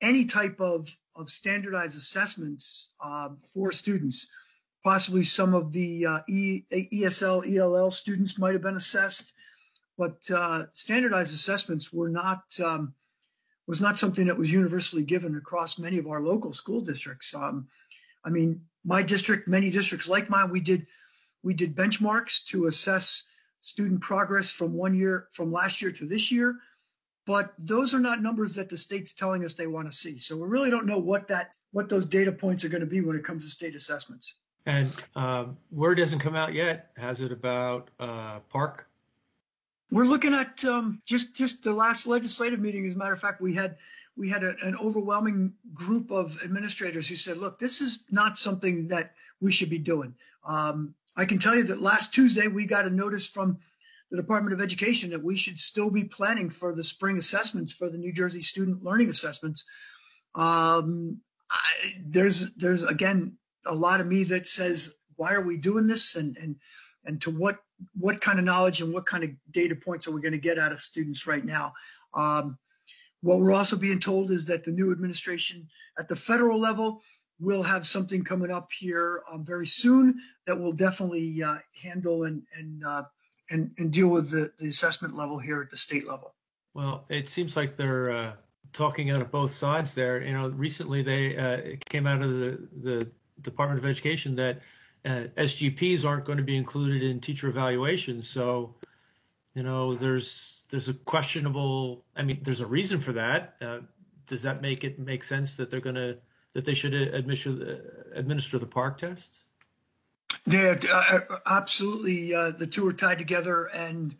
[0.00, 4.28] any type of, of standardized assessments uh, for students.
[4.84, 9.32] Possibly some of the uh, e, ESL, ELL students might have been assessed,
[9.96, 12.94] but uh, standardized assessments were not um,
[13.66, 17.34] was not something that was universally given across many of our local school districts.
[17.34, 17.68] Um,
[18.24, 20.86] I mean, my district, many districts like mine, we did
[21.42, 23.24] we did benchmarks to assess
[23.60, 26.56] student progress from one year from last year to this year,
[27.26, 30.18] but those are not numbers that the state's telling us they want to see.
[30.18, 33.02] So we really don't know what that what those data points are going to be
[33.02, 34.34] when it comes to state assessments.
[34.64, 36.90] And um, word hasn't come out yet.
[36.96, 38.80] Has it about uh, PARCC?
[39.90, 42.86] We're looking at um, just just the last legislative meeting.
[42.86, 43.76] As a matter of fact, we had
[44.18, 48.88] we had a, an overwhelming group of administrators who said, look, this is not something
[48.88, 50.14] that we should be doing.
[50.44, 53.58] Um, I can tell you that last Tuesday, we got a notice from
[54.10, 57.88] the Department of Education that we should still be planning for the spring assessments for
[57.88, 59.64] the New Jersey student learning assessments.
[60.34, 61.20] Um,
[61.50, 63.36] I, there's, there's again,
[63.66, 66.14] a lot of me that says, why are we doing this?
[66.14, 66.56] And, and,
[67.04, 67.58] and to what,
[67.98, 70.58] what kind of knowledge and what kind of data points are we going to get
[70.58, 71.72] out of students right now?
[72.14, 72.58] Um,
[73.22, 77.02] what we're also being told is that the new administration at the federal level
[77.40, 82.42] will have something coming up here um, very soon that will definitely uh, handle and
[82.56, 83.04] and, uh,
[83.50, 86.34] and and deal with the, the assessment level here at the state level.
[86.74, 88.32] Well, it seems like they're uh,
[88.72, 90.22] talking out of both sides there.
[90.22, 93.10] You know, recently they uh, came out of the the
[93.42, 94.60] Department of Education that
[95.04, 98.28] uh, SGPs aren't going to be included in teacher evaluations.
[98.28, 98.74] So,
[99.54, 102.04] you know, there's there's a questionable.
[102.16, 103.54] I mean, there's a reason for that.
[103.60, 103.78] Uh,
[104.26, 106.18] does that make it make sense that they're going to
[106.54, 107.82] that they should administer
[108.14, 109.38] administer the PARCC test?
[110.46, 112.34] Yeah, uh, uh, absolutely.
[112.34, 114.14] Uh, the two are tied together, and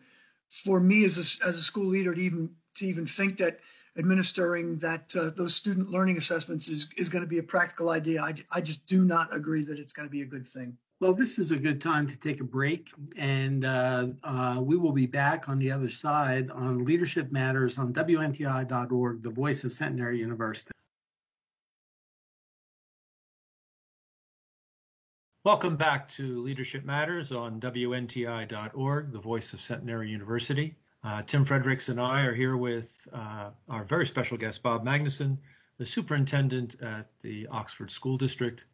[0.49, 3.59] for me as a, as a school leader to even to even think that
[3.97, 8.21] administering that uh, those student learning assessments is is going to be a practical idea,
[8.21, 10.77] I, I just do not agree that it's going to be a good thing.
[11.01, 14.91] Well, this is a good time to take a break, and uh, uh, we will
[14.91, 20.19] be back on the other side on Leadership Matters on WNTI.org, the voice of Centenary
[20.19, 20.71] University.
[25.45, 30.75] Welcome back to Leadership Matters on WNTI.org, the voice of Centenary University.
[31.05, 35.37] Uh, Tim Frederiks and I are here with uh, our very special guest, Bob Magnuson,
[35.77, 38.65] the superintendent at the Oxford School District.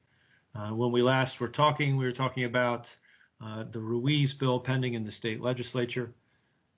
[0.55, 2.95] Uh, when we last were talking, we were talking about
[3.43, 6.13] uh, the Ruiz bill pending in the state legislature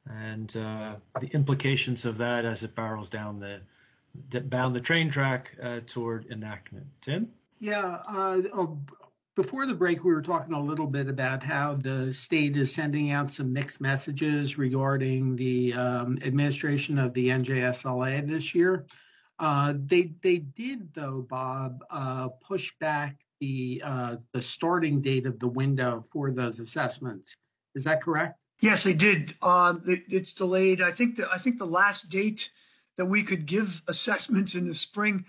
[0.10, 3.62] and uh, the implications of that as it barrels down the
[4.50, 6.88] down the train track uh, toward enactment.
[7.02, 7.30] Tim?
[7.60, 8.00] Yeah.
[8.08, 8.80] Uh, oh,
[9.36, 13.12] before the break, we were talking a little bit about how the state is sending
[13.12, 18.86] out some mixed messages regarding the um, administration of the NJSLA this year.
[19.38, 21.84] Uh, they they did though, Bob,
[22.42, 27.36] push back the uh, the starting date of the window for those assessments.
[27.76, 28.40] Is that correct?
[28.62, 29.36] Yes, they did.
[29.42, 30.82] Um, it, it's delayed.
[30.82, 32.50] I think that I think the last date
[32.98, 35.26] that we could give assessments in the spring,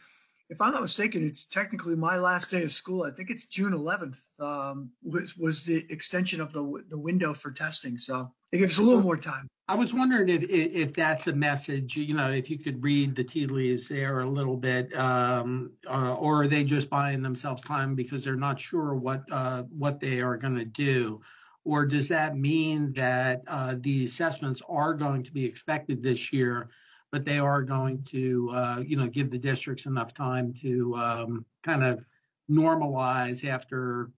[0.48, 3.02] if I'm not mistaken, it's technically my last day of school.
[3.02, 4.16] I think it's June 11th.
[4.40, 7.98] Um, was was the extension of the the window for testing.
[7.98, 9.48] So it gives a little more time.
[9.70, 13.22] I was wondering if if that's a message, you know, if you could read the
[13.22, 17.94] tea leaves there a little bit, um, uh, or are they just buying themselves time
[17.94, 21.20] because they're not sure what uh, what they are going to do,
[21.64, 26.70] or does that mean that uh, the assessments are going to be expected this year,
[27.12, 31.44] but they are going to, uh, you know, give the districts enough time to um,
[31.62, 32.02] kind of
[32.50, 34.12] normalize after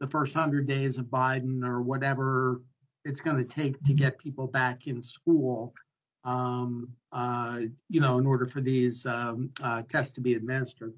[0.00, 2.62] the first hundred days of Biden or whatever
[3.04, 5.74] it's going to take to get people back in school,
[6.24, 10.94] um, uh, you know, in order for these um, uh, tests to be administered.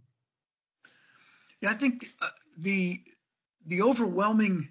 [1.60, 2.28] Yeah, I think uh,
[2.58, 3.02] the
[3.66, 4.68] the overwhelming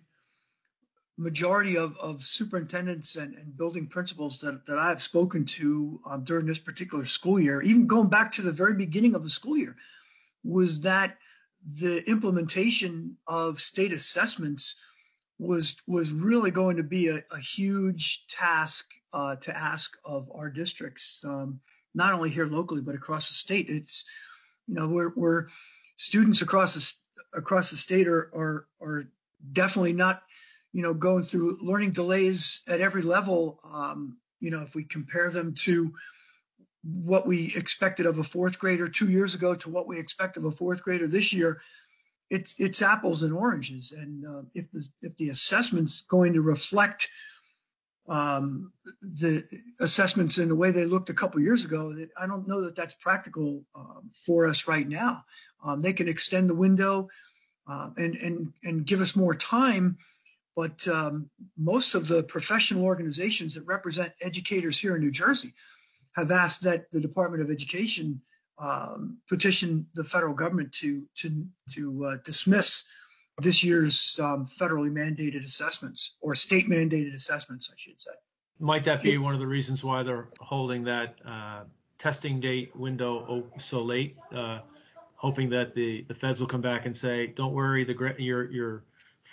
[1.18, 6.46] majority of, of superintendents and, and building principals that, that I've spoken to um, during
[6.46, 9.76] this particular school year, even going back to the very beginning of the school year,
[10.44, 11.18] was that
[11.74, 14.76] the implementation of state assessments
[15.40, 20.50] was was really going to be a, a huge task uh, to ask of our
[20.50, 21.60] districts, um,
[21.94, 23.70] not only here locally but across the state.
[23.70, 24.06] It's
[24.68, 25.48] you know we're, we're
[25.98, 29.06] students across the across the state are are are
[29.52, 30.24] definitely not
[30.74, 33.60] you know going through learning delays at every level.
[33.64, 35.94] Um, you know if we compare them to
[36.84, 40.46] what we expected of a fourth grader two years ago to what we expect of
[40.46, 41.60] a fourth grader this year
[42.30, 43.94] it's it's apples and oranges.
[43.96, 47.08] And uh, if the if the assessment's going to reflect
[48.08, 48.72] um,
[49.02, 49.44] the
[49.80, 52.96] assessments in the way they looked a couple years ago, I don't know that that's
[52.96, 55.24] practical um, for us right now.
[55.64, 57.10] Um, they can extend the window
[57.68, 59.98] uh, and and and give us more time.
[60.56, 65.54] But um, most of the professional organizations that represent educators here in New Jersey
[66.14, 68.22] have asked that the Department of Education
[68.58, 72.84] um, petition the federal government to to to uh, dismiss
[73.40, 78.12] this year's um, federally mandated assessments or state mandated assessments, I should say.
[78.60, 81.64] Might that be one of the reasons why they're holding that uh,
[81.98, 84.60] testing date window so late, uh,
[85.16, 88.84] hoping that the, the feds will come back and say, "Don't worry, the your your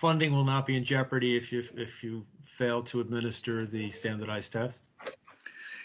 [0.01, 4.53] funding will not be in jeopardy if you if you fail to administer the standardized
[4.53, 4.89] test."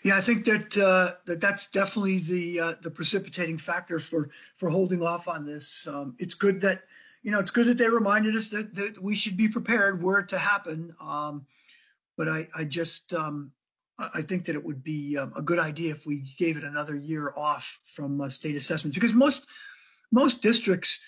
[0.07, 4.69] Yeah, I think that uh, that that's definitely the uh, the precipitating factor for for
[4.69, 5.85] holding off on this.
[5.85, 6.83] Um, it's good that
[7.23, 10.19] you know it's good that they reminded us that, that we should be prepared were
[10.19, 10.95] it to happen.
[11.01, 11.45] Um,
[12.15, 13.51] but I I just um,
[13.99, 16.95] I think that it would be um, a good idea if we gave it another
[16.95, 19.45] year off from uh, state assessment because most
[20.09, 21.01] most districts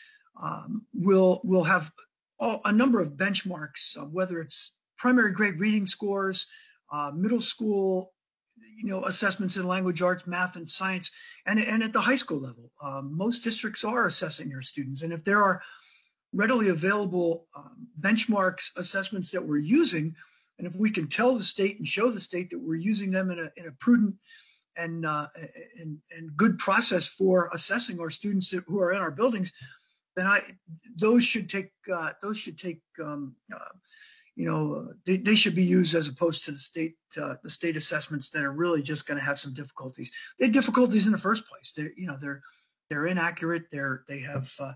[0.43, 1.89] um, will will have
[2.38, 6.47] all, a number of benchmarks, uh, whether it's primary grade reading scores,
[6.91, 8.12] uh, middle school
[8.78, 11.12] you know assessments in language arts math and science
[11.46, 12.72] and, and at the high school level.
[12.82, 15.62] Um, most districts are assessing their students and if there are
[16.34, 20.16] readily available um, benchmarks assessments that we're using
[20.58, 23.32] and if we can tell the state and show the state that we're using them
[23.32, 24.16] in a, in a prudent
[24.78, 25.28] and, uh,
[25.80, 29.52] and, and good process for assessing our students who are in our buildings
[30.16, 30.44] then I
[30.98, 33.74] those should take uh, those should take um, uh,
[34.36, 37.76] you know, they, they should be used as opposed to the state uh, the state
[37.76, 40.12] assessments that are really just going to have some difficulties.
[40.38, 41.74] They have difficulties in the first place.
[41.76, 42.42] They're you know they're
[42.90, 43.64] they're inaccurate.
[43.72, 44.74] They're they have uh,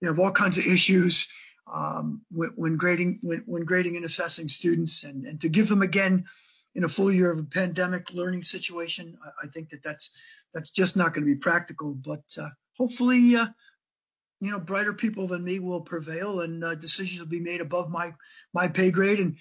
[0.00, 1.28] they have all kinds of issues.
[1.72, 5.82] um, when, when, grading when, when, grading and assessing students, and, and to give them
[5.82, 6.24] again
[6.74, 9.16] in a full year of a pandemic learning situation.
[9.24, 10.10] I, I think that that's
[10.54, 11.94] that's just not going to be practical.
[11.94, 13.46] But uh, hopefully, uh,
[14.42, 17.88] you know, brighter people than me will prevail, and uh, decisions will be made above
[17.90, 18.12] my
[18.52, 19.36] my pay grade and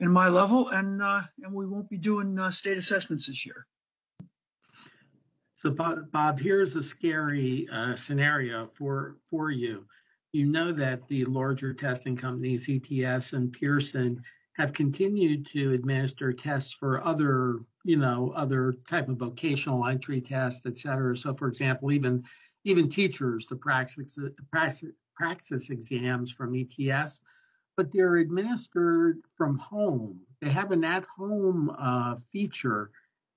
[0.00, 3.66] and my level, and uh, and we won't be doing uh, state assessments this year.
[5.54, 9.84] So, Bob, Bob here's a scary uh, scenario for for you.
[10.32, 14.22] You know that the larger testing companies, ETS and Pearson,
[14.56, 20.62] have continued to administer tests for other, you know, other type of vocational entry tests,
[20.64, 21.14] et cetera.
[21.14, 22.24] So, for example, even
[22.64, 24.18] even teachers, the praxis,
[24.50, 27.20] praxis, praxis exams from ETS,
[27.76, 30.20] but they're administered from home.
[30.40, 32.90] They have an at-home uh, feature,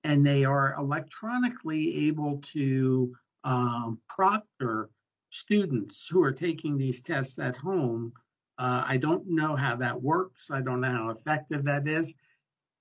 [0.04, 4.90] and they are electronically able to um, proctor
[5.30, 8.14] students who are taking these tests at home.
[8.58, 10.50] Uh, I don't know how that works.
[10.52, 12.14] I don't know how effective that is.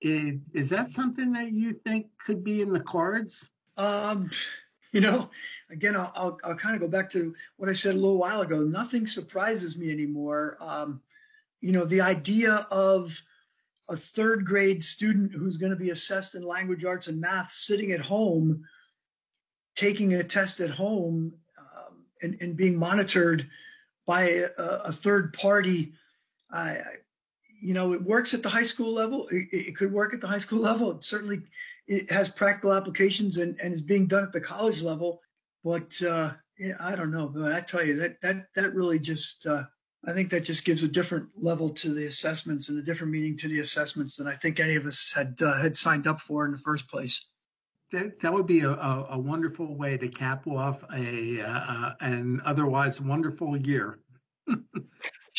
[0.01, 3.49] Is, is that something that you think could be in the cards?
[3.77, 4.29] Um,
[4.93, 5.29] you know,
[5.69, 8.41] again, I'll, I'll, I'll kind of go back to what I said a little while
[8.41, 8.59] ago.
[8.59, 10.57] Nothing surprises me anymore.
[10.59, 11.01] Um,
[11.61, 13.21] you know, the idea of
[13.87, 17.91] a third grade student who's going to be assessed in language arts and math sitting
[17.91, 18.63] at home,
[19.75, 23.47] taking a test at home, um, and, and, being monitored
[24.05, 25.93] by a, a third party.
[26.53, 26.75] Uh,
[27.61, 29.27] you know, it works at the high school level.
[29.29, 30.91] It, it, could work at the high school level.
[30.91, 31.41] It certainly
[31.91, 35.19] it has practical applications and, and is being done at the college level.
[35.61, 37.27] But uh, yeah, I don't know.
[37.27, 39.63] But I tell you that that that really just uh,
[40.07, 43.37] I think that just gives a different level to the assessments and a different meaning
[43.39, 46.45] to the assessments than I think any of us had uh, had signed up for
[46.45, 47.25] in the first place.
[47.91, 52.41] That, that would be a, a, a wonderful way to cap off a uh, an
[52.45, 53.99] otherwise wonderful year.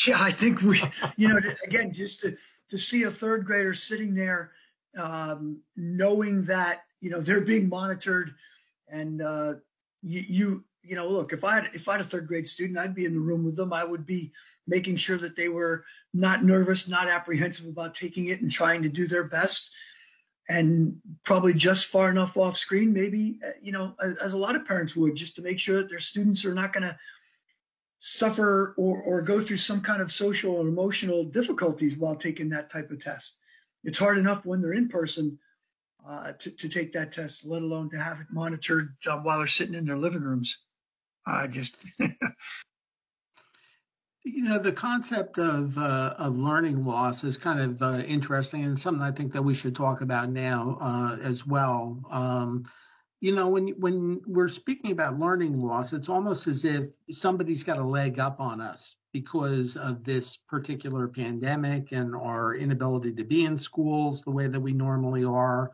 [0.05, 0.79] yeah, I think we,
[1.17, 2.37] you know, again, just to
[2.69, 4.51] to see a third grader sitting there,
[4.97, 8.33] um, knowing that you know they're being monitored,
[8.89, 9.55] and uh,
[10.01, 12.77] you, you you know, look, if I had, if I had a third grade student,
[12.77, 13.71] I'd be in the room with them.
[13.71, 14.31] I would be
[14.67, 18.89] making sure that they were not nervous, not apprehensive about taking it and trying to
[18.89, 19.71] do their best.
[20.49, 24.57] And probably just far enough off screen, maybe, uh, you know, as, as a lot
[24.57, 26.97] of parents would, just to make sure that their students are not going to
[27.99, 32.69] suffer or, or go through some kind of social and emotional difficulties while taking that
[32.69, 33.37] type of test.
[33.83, 35.39] It's hard enough when they're in person
[36.07, 39.47] uh, to, to take that test, let alone to have it monitored um, while they're
[39.47, 40.57] sitting in their living rooms.
[41.25, 41.77] I just
[44.25, 48.77] you know the concept of uh, of learning loss is kind of uh, interesting and
[48.77, 52.01] something I think that we should talk about now uh, as well.
[52.09, 52.65] Um,
[53.21, 57.77] you know, when when we're speaking about learning loss, it's almost as if somebody's got
[57.77, 63.45] a leg up on us because of this particular pandemic and our inability to be
[63.45, 65.71] in schools the way that we normally are.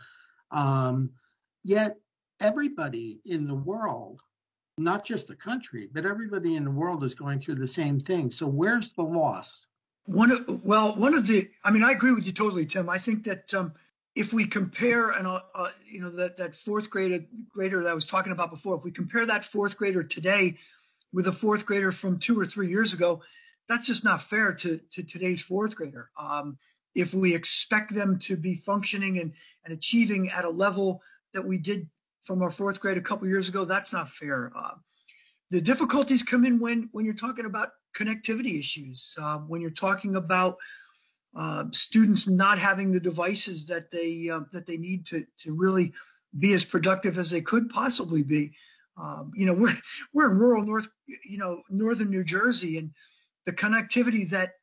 [0.52, 1.12] Um,
[1.64, 1.98] yet
[2.40, 4.22] everybody in the world
[4.80, 8.30] not just the country, but everybody in the world is going through the same thing.
[8.30, 9.66] So where's the loss?
[10.06, 12.90] One of well, one of the I mean, I agree with you totally, Tim.
[12.90, 13.74] I think that um,
[14.16, 17.94] if we compare and uh, uh, you know that that fourth grader grader that I
[17.94, 20.58] was talking about before, if we compare that fourth grader today
[21.14, 23.22] with a fourth grader from two or three years ago,
[23.68, 26.10] that's just not fair to to today's fourth grader.
[26.20, 26.58] Um,
[26.96, 29.32] if we expect them to be functioning and,
[29.64, 31.02] and achieving at a level
[31.34, 31.88] that we did
[32.24, 33.66] from our fourth grade a couple years ago.
[33.66, 34.52] That's not fair.
[34.56, 34.76] Uh,
[35.52, 40.16] the difficulties come in when when you're talking about connectivity issues, uh, when you're talking
[40.16, 40.58] about
[41.36, 45.94] uh, students not having the devices that they uh, that they need to to really
[46.38, 48.54] be as productive as they could possibly be.
[49.02, 49.78] Um, you know, we're
[50.14, 52.92] we're in rural North, you know, northern New Jersey, and
[53.46, 54.54] the connectivity that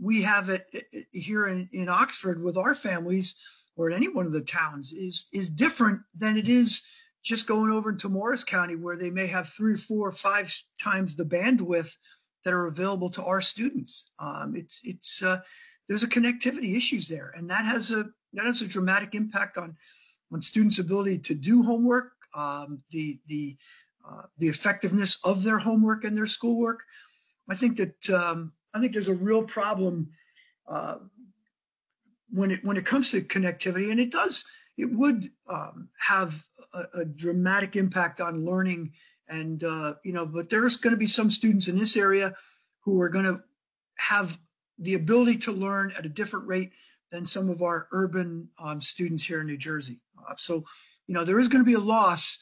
[0.00, 0.66] we have it
[1.12, 3.36] here in, in Oxford with our families
[3.76, 6.82] or in any one of the towns is is different than it is
[7.22, 11.24] just going over into Morris County where they may have three, four, five times the
[11.24, 11.92] bandwidth
[12.44, 14.10] that are available to our students.
[14.18, 15.40] Um, it's it's uh,
[15.88, 19.76] there's a connectivity issues there, and that has a that has a dramatic impact on
[20.32, 23.56] on students' ability to do homework, um, the the
[24.08, 26.80] uh, the effectiveness of their homework and their schoolwork.
[27.48, 30.10] I think that um, I think there's a real problem
[30.68, 30.96] uh,
[32.30, 34.44] when it when it comes to connectivity, and it does
[34.76, 38.92] it would um, have a, a, dramatic impact on learning,
[39.28, 42.34] and uh, you know, but there's going to be some students in this area
[42.80, 43.40] who are going to
[43.96, 44.38] have
[44.78, 46.72] the ability to learn at a different rate
[47.12, 50.00] than some of our urban um, students here in New Jersey.
[50.28, 50.64] Uh, so,
[51.06, 52.38] you know, there is going to be a loss.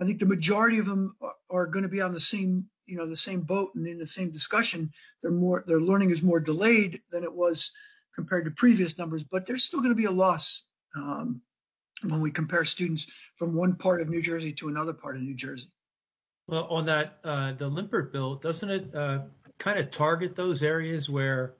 [0.00, 1.16] I think the majority of them
[1.50, 4.06] are, going to be on the same you know the same boat and in the
[4.06, 4.92] same discussion.
[5.22, 7.70] Their more their learning is more delayed than it was
[8.14, 10.62] compared to previous numbers, but there's still going to be a loss
[10.96, 11.40] um,
[12.02, 15.34] when we compare students from one part of New Jersey to another part of New
[15.34, 15.70] Jersey.
[16.46, 19.20] Well, on that, uh, the Lampitt bill, doesn't it uh,
[19.58, 21.54] kind of target those areas where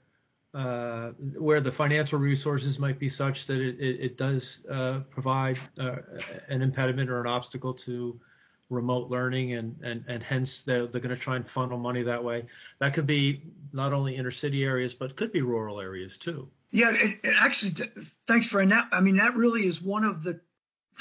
[0.55, 5.59] uh, where the financial resources might be such that it, it, it does uh, provide
[5.81, 5.97] uh,
[6.49, 8.19] an impediment or an obstacle to
[8.71, 12.23] remote learning, and and and hence they're, they're going to try and funnel money that
[12.23, 12.45] way.
[12.79, 13.43] That could be
[13.73, 16.49] not only inner city areas, but could be rural areas too.
[16.71, 17.75] Yeah, it, it actually,
[18.27, 18.89] thanks for that.
[18.91, 20.41] I mean, that really is one of the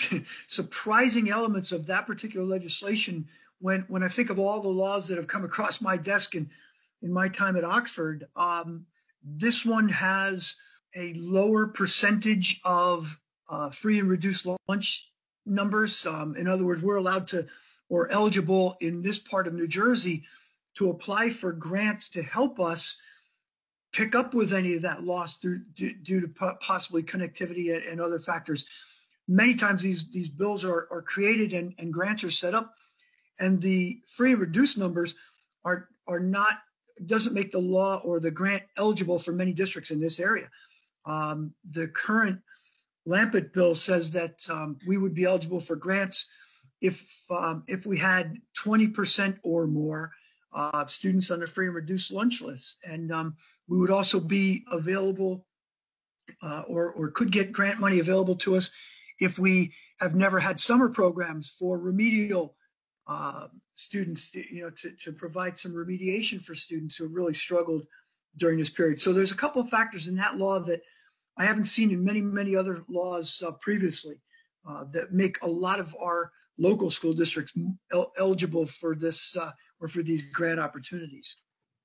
[0.47, 3.27] surprising elements of that particular legislation.
[3.59, 6.49] When when I think of all the laws that have come across my desk in
[7.01, 8.85] in my time at Oxford, um,
[9.23, 10.55] this one has
[10.95, 13.17] a lower percentage of
[13.49, 15.07] uh, free and reduced lunch
[15.45, 16.05] numbers.
[16.05, 17.45] Um, in other words, we're allowed to
[17.89, 20.23] or eligible in this part of New Jersey
[20.75, 22.97] to apply for grants to help us
[23.91, 28.01] pick up with any of that loss through, due, due to possibly connectivity and, and,
[28.01, 28.65] other factors.
[29.27, 32.73] Many times these these bills are, are created and, and grants are set up,
[33.39, 35.15] and the free and reduced numbers
[35.63, 36.57] are are not
[37.05, 40.49] doesn't make the law or the grant eligible for many districts in this area.
[41.05, 42.39] Um, the current
[43.07, 46.27] Lampitt bill says that um, we would be eligible for grants
[46.81, 50.11] if um, if we had 20% or more
[50.53, 53.35] uh, students on the free and reduced lunch list, and um,
[53.67, 55.45] we would also be available
[56.41, 58.71] uh, or, or could get grant money available to us
[59.19, 62.55] if we have never had summer programs for remedial
[63.07, 67.85] uh, students, you know, to, to provide some remediation for students who have really struggled
[68.37, 68.99] during this period.
[68.99, 70.81] So there's a couple of factors in that law that
[71.37, 74.21] I haven't seen in many, many other laws uh, previously
[74.67, 77.53] uh, that make a lot of our local school districts
[77.91, 81.37] el- eligible for this uh, or for these grant opportunities.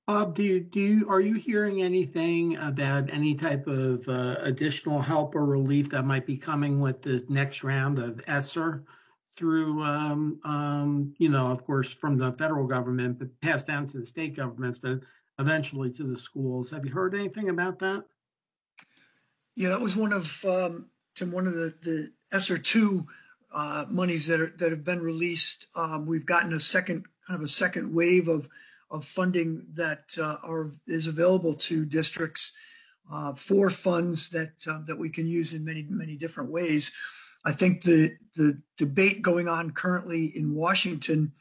[0.07, 4.99] Bob, do you, do you, are you hearing anything about any type of uh, additional
[4.99, 8.83] help or relief that might be coming with the next round of ESSER
[9.35, 13.99] through, um, um, you know, of course, from the federal government, but passed down to
[13.99, 14.99] the state governments, but
[15.39, 16.69] eventually to the schools?
[16.71, 18.03] Have you heard anything about that?
[19.55, 23.07] Yeah, that was one of um, Tim, one of the, the ESSER two
[23.53, 25.67] uh, monies that are that have been released.
[25.75, 28.47] Um, we've gotten a second kind of a second wave of
[28.91, 32.53] of funding that uh, are is available to districts
[33.11, 36.91] uh, for funds that uh, that we can use in many many different ways.
[37.45, 41.33] I think the the debate going on currently in Washington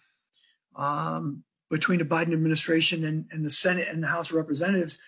[0.76, 4.98] um, between the Biden administration and, and the Senate and the House of Representatives,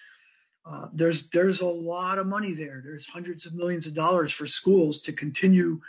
[0.66, 2.82] uh, there's there's a lot of money there.
[2.84, 5.80] There's hundreds of millions of dollars for schools to continue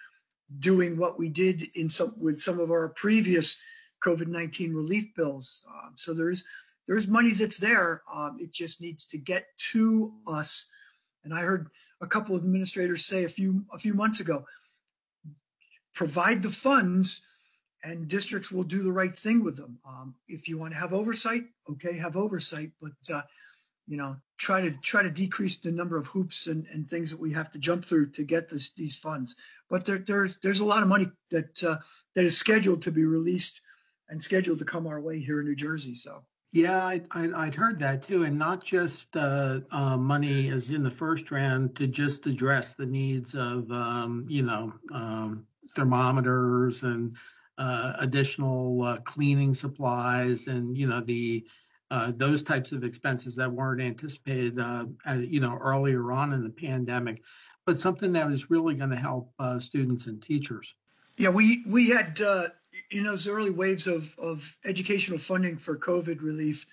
[0.59, 3.57] doing what we did in some with some of our previous
[4.05, 5.63] COVID nineteen relief bills.
[5.67, 6.43] Um, so there's
[6.87, 8.01] there's money that's there.
[8.11, 10.65] Um, it just needs to get to us.
[11.23, 11.69] And I heard
[12.01, 14.45] a couple of administrators say a few a few months ago,
[15.93, 17.21] provide the funds,
[17.83, 19.79] and districts will do the right thing with them.
[19.87, 23.21] Um, if you want to have oversight, okay, have oversight, but uh,
[23.87, 27.19] you know try to try to decrease the number of hoops and, and things that
[27.19, 29.35] we have to jump through to get this, these funds.
[29.69, 31.77] But there, there's there's a lot of money that uh,
[32.15, 33.61] that is scheduled to be released
[34.09, 35.95] and scheduled to come our way here in New Jersey.
[35.95, 36.23] So.
[36.53, 40.83] Yeah, I, I, would heard that too, and not just uh, uh, money as in
[40.83, 47.15] the first round to just address the needs of um, you know um, thermometers and
[47.57, 51.45] uh, additional uh, cleaning supplies and you know the
[51.89, 54.85] uh, those types of expenses that weren't anticipated uh,
[55.17, 57.21] you know earlier on in the pandemic,
[57.65, 60.73] but something that is really going to help students and teachers.
[61.17, 62.19] Yeah, we we had
[62.91, 66.65] in those early waves of, of educational funding for COVID relief,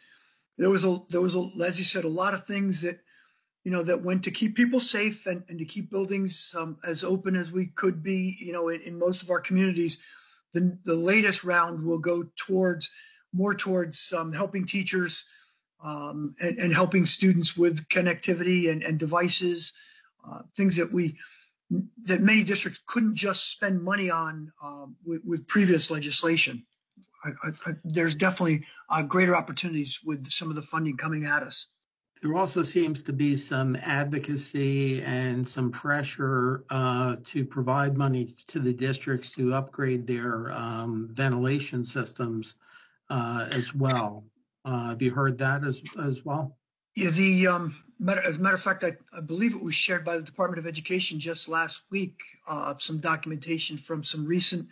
[0.59, 3.01] there was a there was a as you said a lot of things that
[3.65, 7.05] you know that went to keep people safe and, and to keep buildings um, as
[7.05, 8.37] open as we could be.
[8.41, 9.99] You know, in, in, most of our communities,
[10.53, 12.91] the the latest round will go towards
[13.33, 15.27] more towards um, helping teachers
[15.83, 19.73] um, and, and, helping students with connectivity and, and devices,
[20.27, 21.17] uh, things that we
[22.05, 26.65] that many districts couldn't just spend money on um, with, with, previous legislation.
[27.25, 31.67] I, I, there's definitely uh, greater opportunities with some of the funding coming at us.
[32.23, 38.59] There also seems to be some advocacy and some pressure uh, to provide money to
[38.59, 42.57] the districts to upgrade their um, ventilation systems
[43.09, 44.25] uh, as well.
[44.65, 46.59] Uh, have you heard that as as well?
[46.97, 47.77] Yeah, the um,
[48.09, 50.67] as a matter of fact, I, I, believe it was shared by the Department of
[50.67, 52.19] Education just last week.
[52.47, 54.69] Uh, some documentation from some recent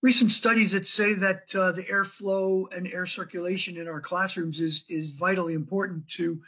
[0.00, 4.84] recent studies that say that uh, the airflow and air circulation in our classrooms is
[4.88, 6.40] is vitally important to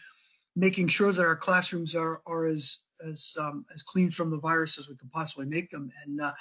[0.56, 4.78] making sure that our classrooms are are as as um, as clean from the virus
[4.78, 5.92] as we can possibly make them.
[6.04, 6.32] And uh,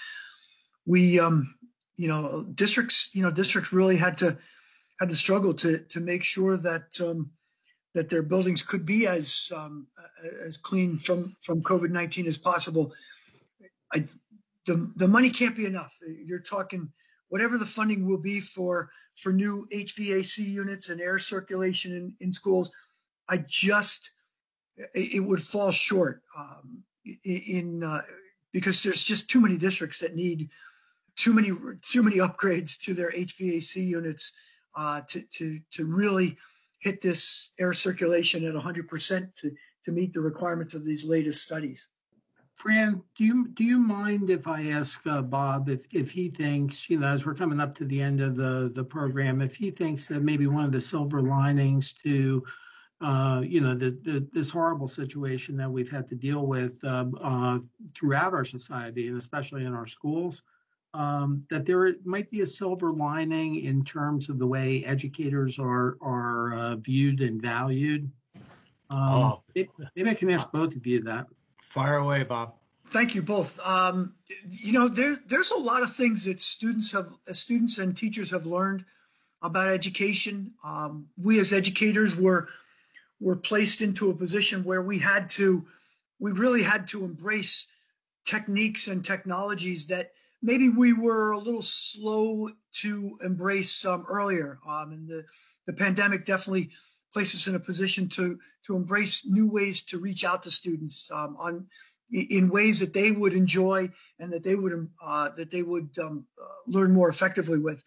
[0.85, 1.53] we, um,
[1.97, 4.37] you know, districts, you know, districts really had to
[4.99, 7.29] had to struggle to to make sure that um,
[7.93, 9.87] that their buildings could be as um,
[10.43, 12.93] as clean from from COVID nineteen as possible.
[13.93, 14.07] I,
[14.65, 15.93] the the money can't be enough.
[16.25, 16.91] You're talking
[17.29, 18.89] whatever the funding will be for
[19.21, 22.71] for new HVAC units and air circulation in, in schools.
[23.27, 24.11] I just
[24.93, 26.83] it, would fall short um,
[27.23, 28.01] in uh,
[28.51, 30.49] because there's just too many districts that need
[31.15, 31.51] too many
[31.81, 34.31] too many upgrades to their HVAC units
[34.75, 36.37] uh, to to to really
[36.79, 39.51] hit this air circulation at 100% to
[39.85, 41.87] to meet the requirements of these latest studies.
[42.53, 46.89] Fran, do you do you mind if I ask uh, Bob if, if he thinks,
[46.89, 49.71] you know, as we're coming up to the end of the the program, if he
[49.71, 52.43] thinks that maybe one of the silver linings to
[53.05, 57.05] uh, you know, the, the, this horrible situation that we've had to deal with uh,
[57.21, 57.59] uh,
[57.93, 60.41] throughout our society and especially in our schools,
[60.95, 65.97] um, that there might be a silver lining in terms of the way educators are
[66.01, 68.09] are uh, viewed and valued.
[68.89, 69.41] Um, oh.
[69.53, 71.27] maybe, maybe I can ask both of you that.
[71.69, 72.55] Fire away, Bob.
[72.89, 73.59] Thank you both.
[73.63, 74.15] Um,
[74.49, 78.47] you know, there, there's a lot of things that students have, students and teachers have
[78.47, 78.83] learned
[79.43, 80.53] about education.
[80.63, 82.47] Um, we as educators were
[83.19, 85.65] were placed into a position where we had to,
[86.19, 87.67] we really had to embrace
[88.25, 90.11] techniques and technologies that
[90.41, 92.49] maybe we were a little slow
[92.81, 94.59] to embrace um, earlier.
[94.67, 95.25] Um, and the,
[95.67, 96.71] the pandemic definitely
[97.13, 101.09] placed us in a position to to embrace new ways to reach out to students
[101.11, 101.67] um, on
[102.11, 103.89] in ways that they would enjoy
[104.19, 107.83] and that they would uh, that they would um, uh, learn more effectively with.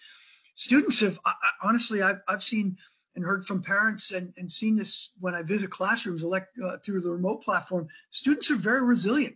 [0.54, 1.18] Students have
[1.62, 2.78] honestly, I've, I've seen
[3.18, 7.00] and heard from parents and, and seen this when I visit classrooms elect, uh, through
[7.00, 7.88] the remote platform.
[8.10, 9.34] Students are very resilient.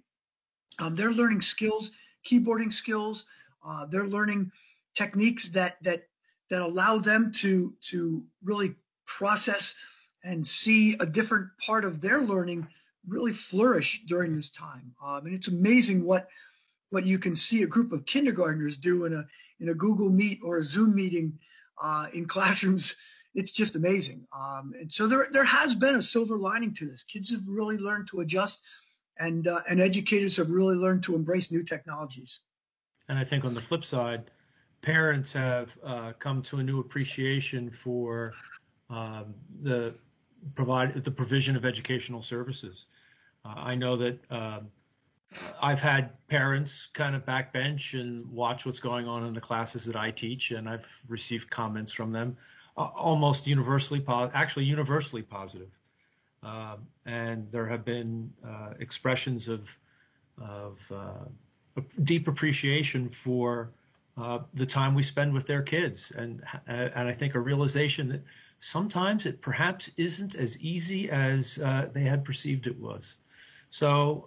[0.78, 1.90] Um, they're learning skills,
[2.24, 3.26] keyboarding skills.
[3.66, 4.52] Uh, they're learning
[4.94, 6.04] techniques that that
[6.48, 9.74] that allow them to to really process
[10.22, 12.68] and see a different part of their learning
[13.08, 14.94] really flourish during this time.
[15.04, 16.28] Um, and it's amazing what
[16.90, 19.26] what you can see a group of kindergartners do in a
[19.58, 21.36] in a Google Meet or a Zoom meeting
[21.82, 22.94] uh, in classrooms
[23.34, 24.26] it's just amazing.
[24.36, 27.02] Um, and so there there has been a silver lining to this.
[27.02, 28.62] Kids have really learned to adjust,
[29.18, 32.40] and uh, and educators have really learned to embrace new technologies.
[33.08, 34.30] And I think on the flip side,
[34.82, 38.34] parents have uh, come to a new appreciation for
[38.90, 39.94] um, the
[40.54, 42.86] provide the provision of educational services.
[43.44, 44.18] Uh, I know that.
[44.30, 44.68] Um,
[45.62, 49.96] I've had parents kind of backbench and watch what's going on in the classes that
[49.96, 52.36] I teach, and I've received comments from them
[52.76, 55.70] almost universally positive, actually universally positive.
[56.42, 59.68] Uh, and there have been uh, expressions of,
[60.38, 63.72] of uh, deep appreciation for
[64.16, 68.22] uh, the time we spend with their kids, and and I think a realization that
[68.58, 73.16] sometimes it perhaps isn't as easy as uh, they had perceived it was.
[73.70, 74.26] So,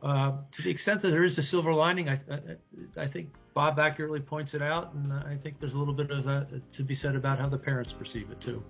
[0.51, 4.19] to the extent that there is a silver lining, I, I, I think Bob accurately
[4.19, 7.15] points it out, and I think there's a little bit of that to be said
[7.15, 8.61] about how the parents perceive it too.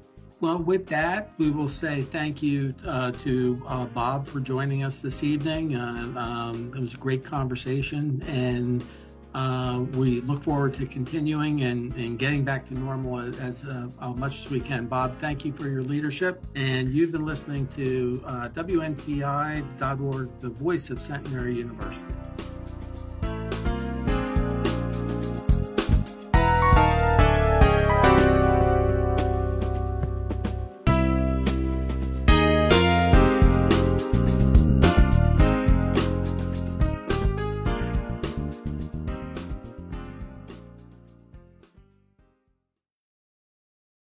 [0.41, 4.99] Well, with that, we will say thank you uh, to uh, Bob for joining us
[4.99, 5.75] this evening.
[5.75, 8.86] Uh, um, it was a great conversation, and
[9.33, 14.09] uh, we look forward to continuing and, and getting back to normal as, as uh,
[14.09, 14.86] much as we can.
[14.86, 16.45] Bob, thank you for your leadership.
[16.53, 22.13] And you've been listening to uh, WNTI.org, the voice of Centenary University.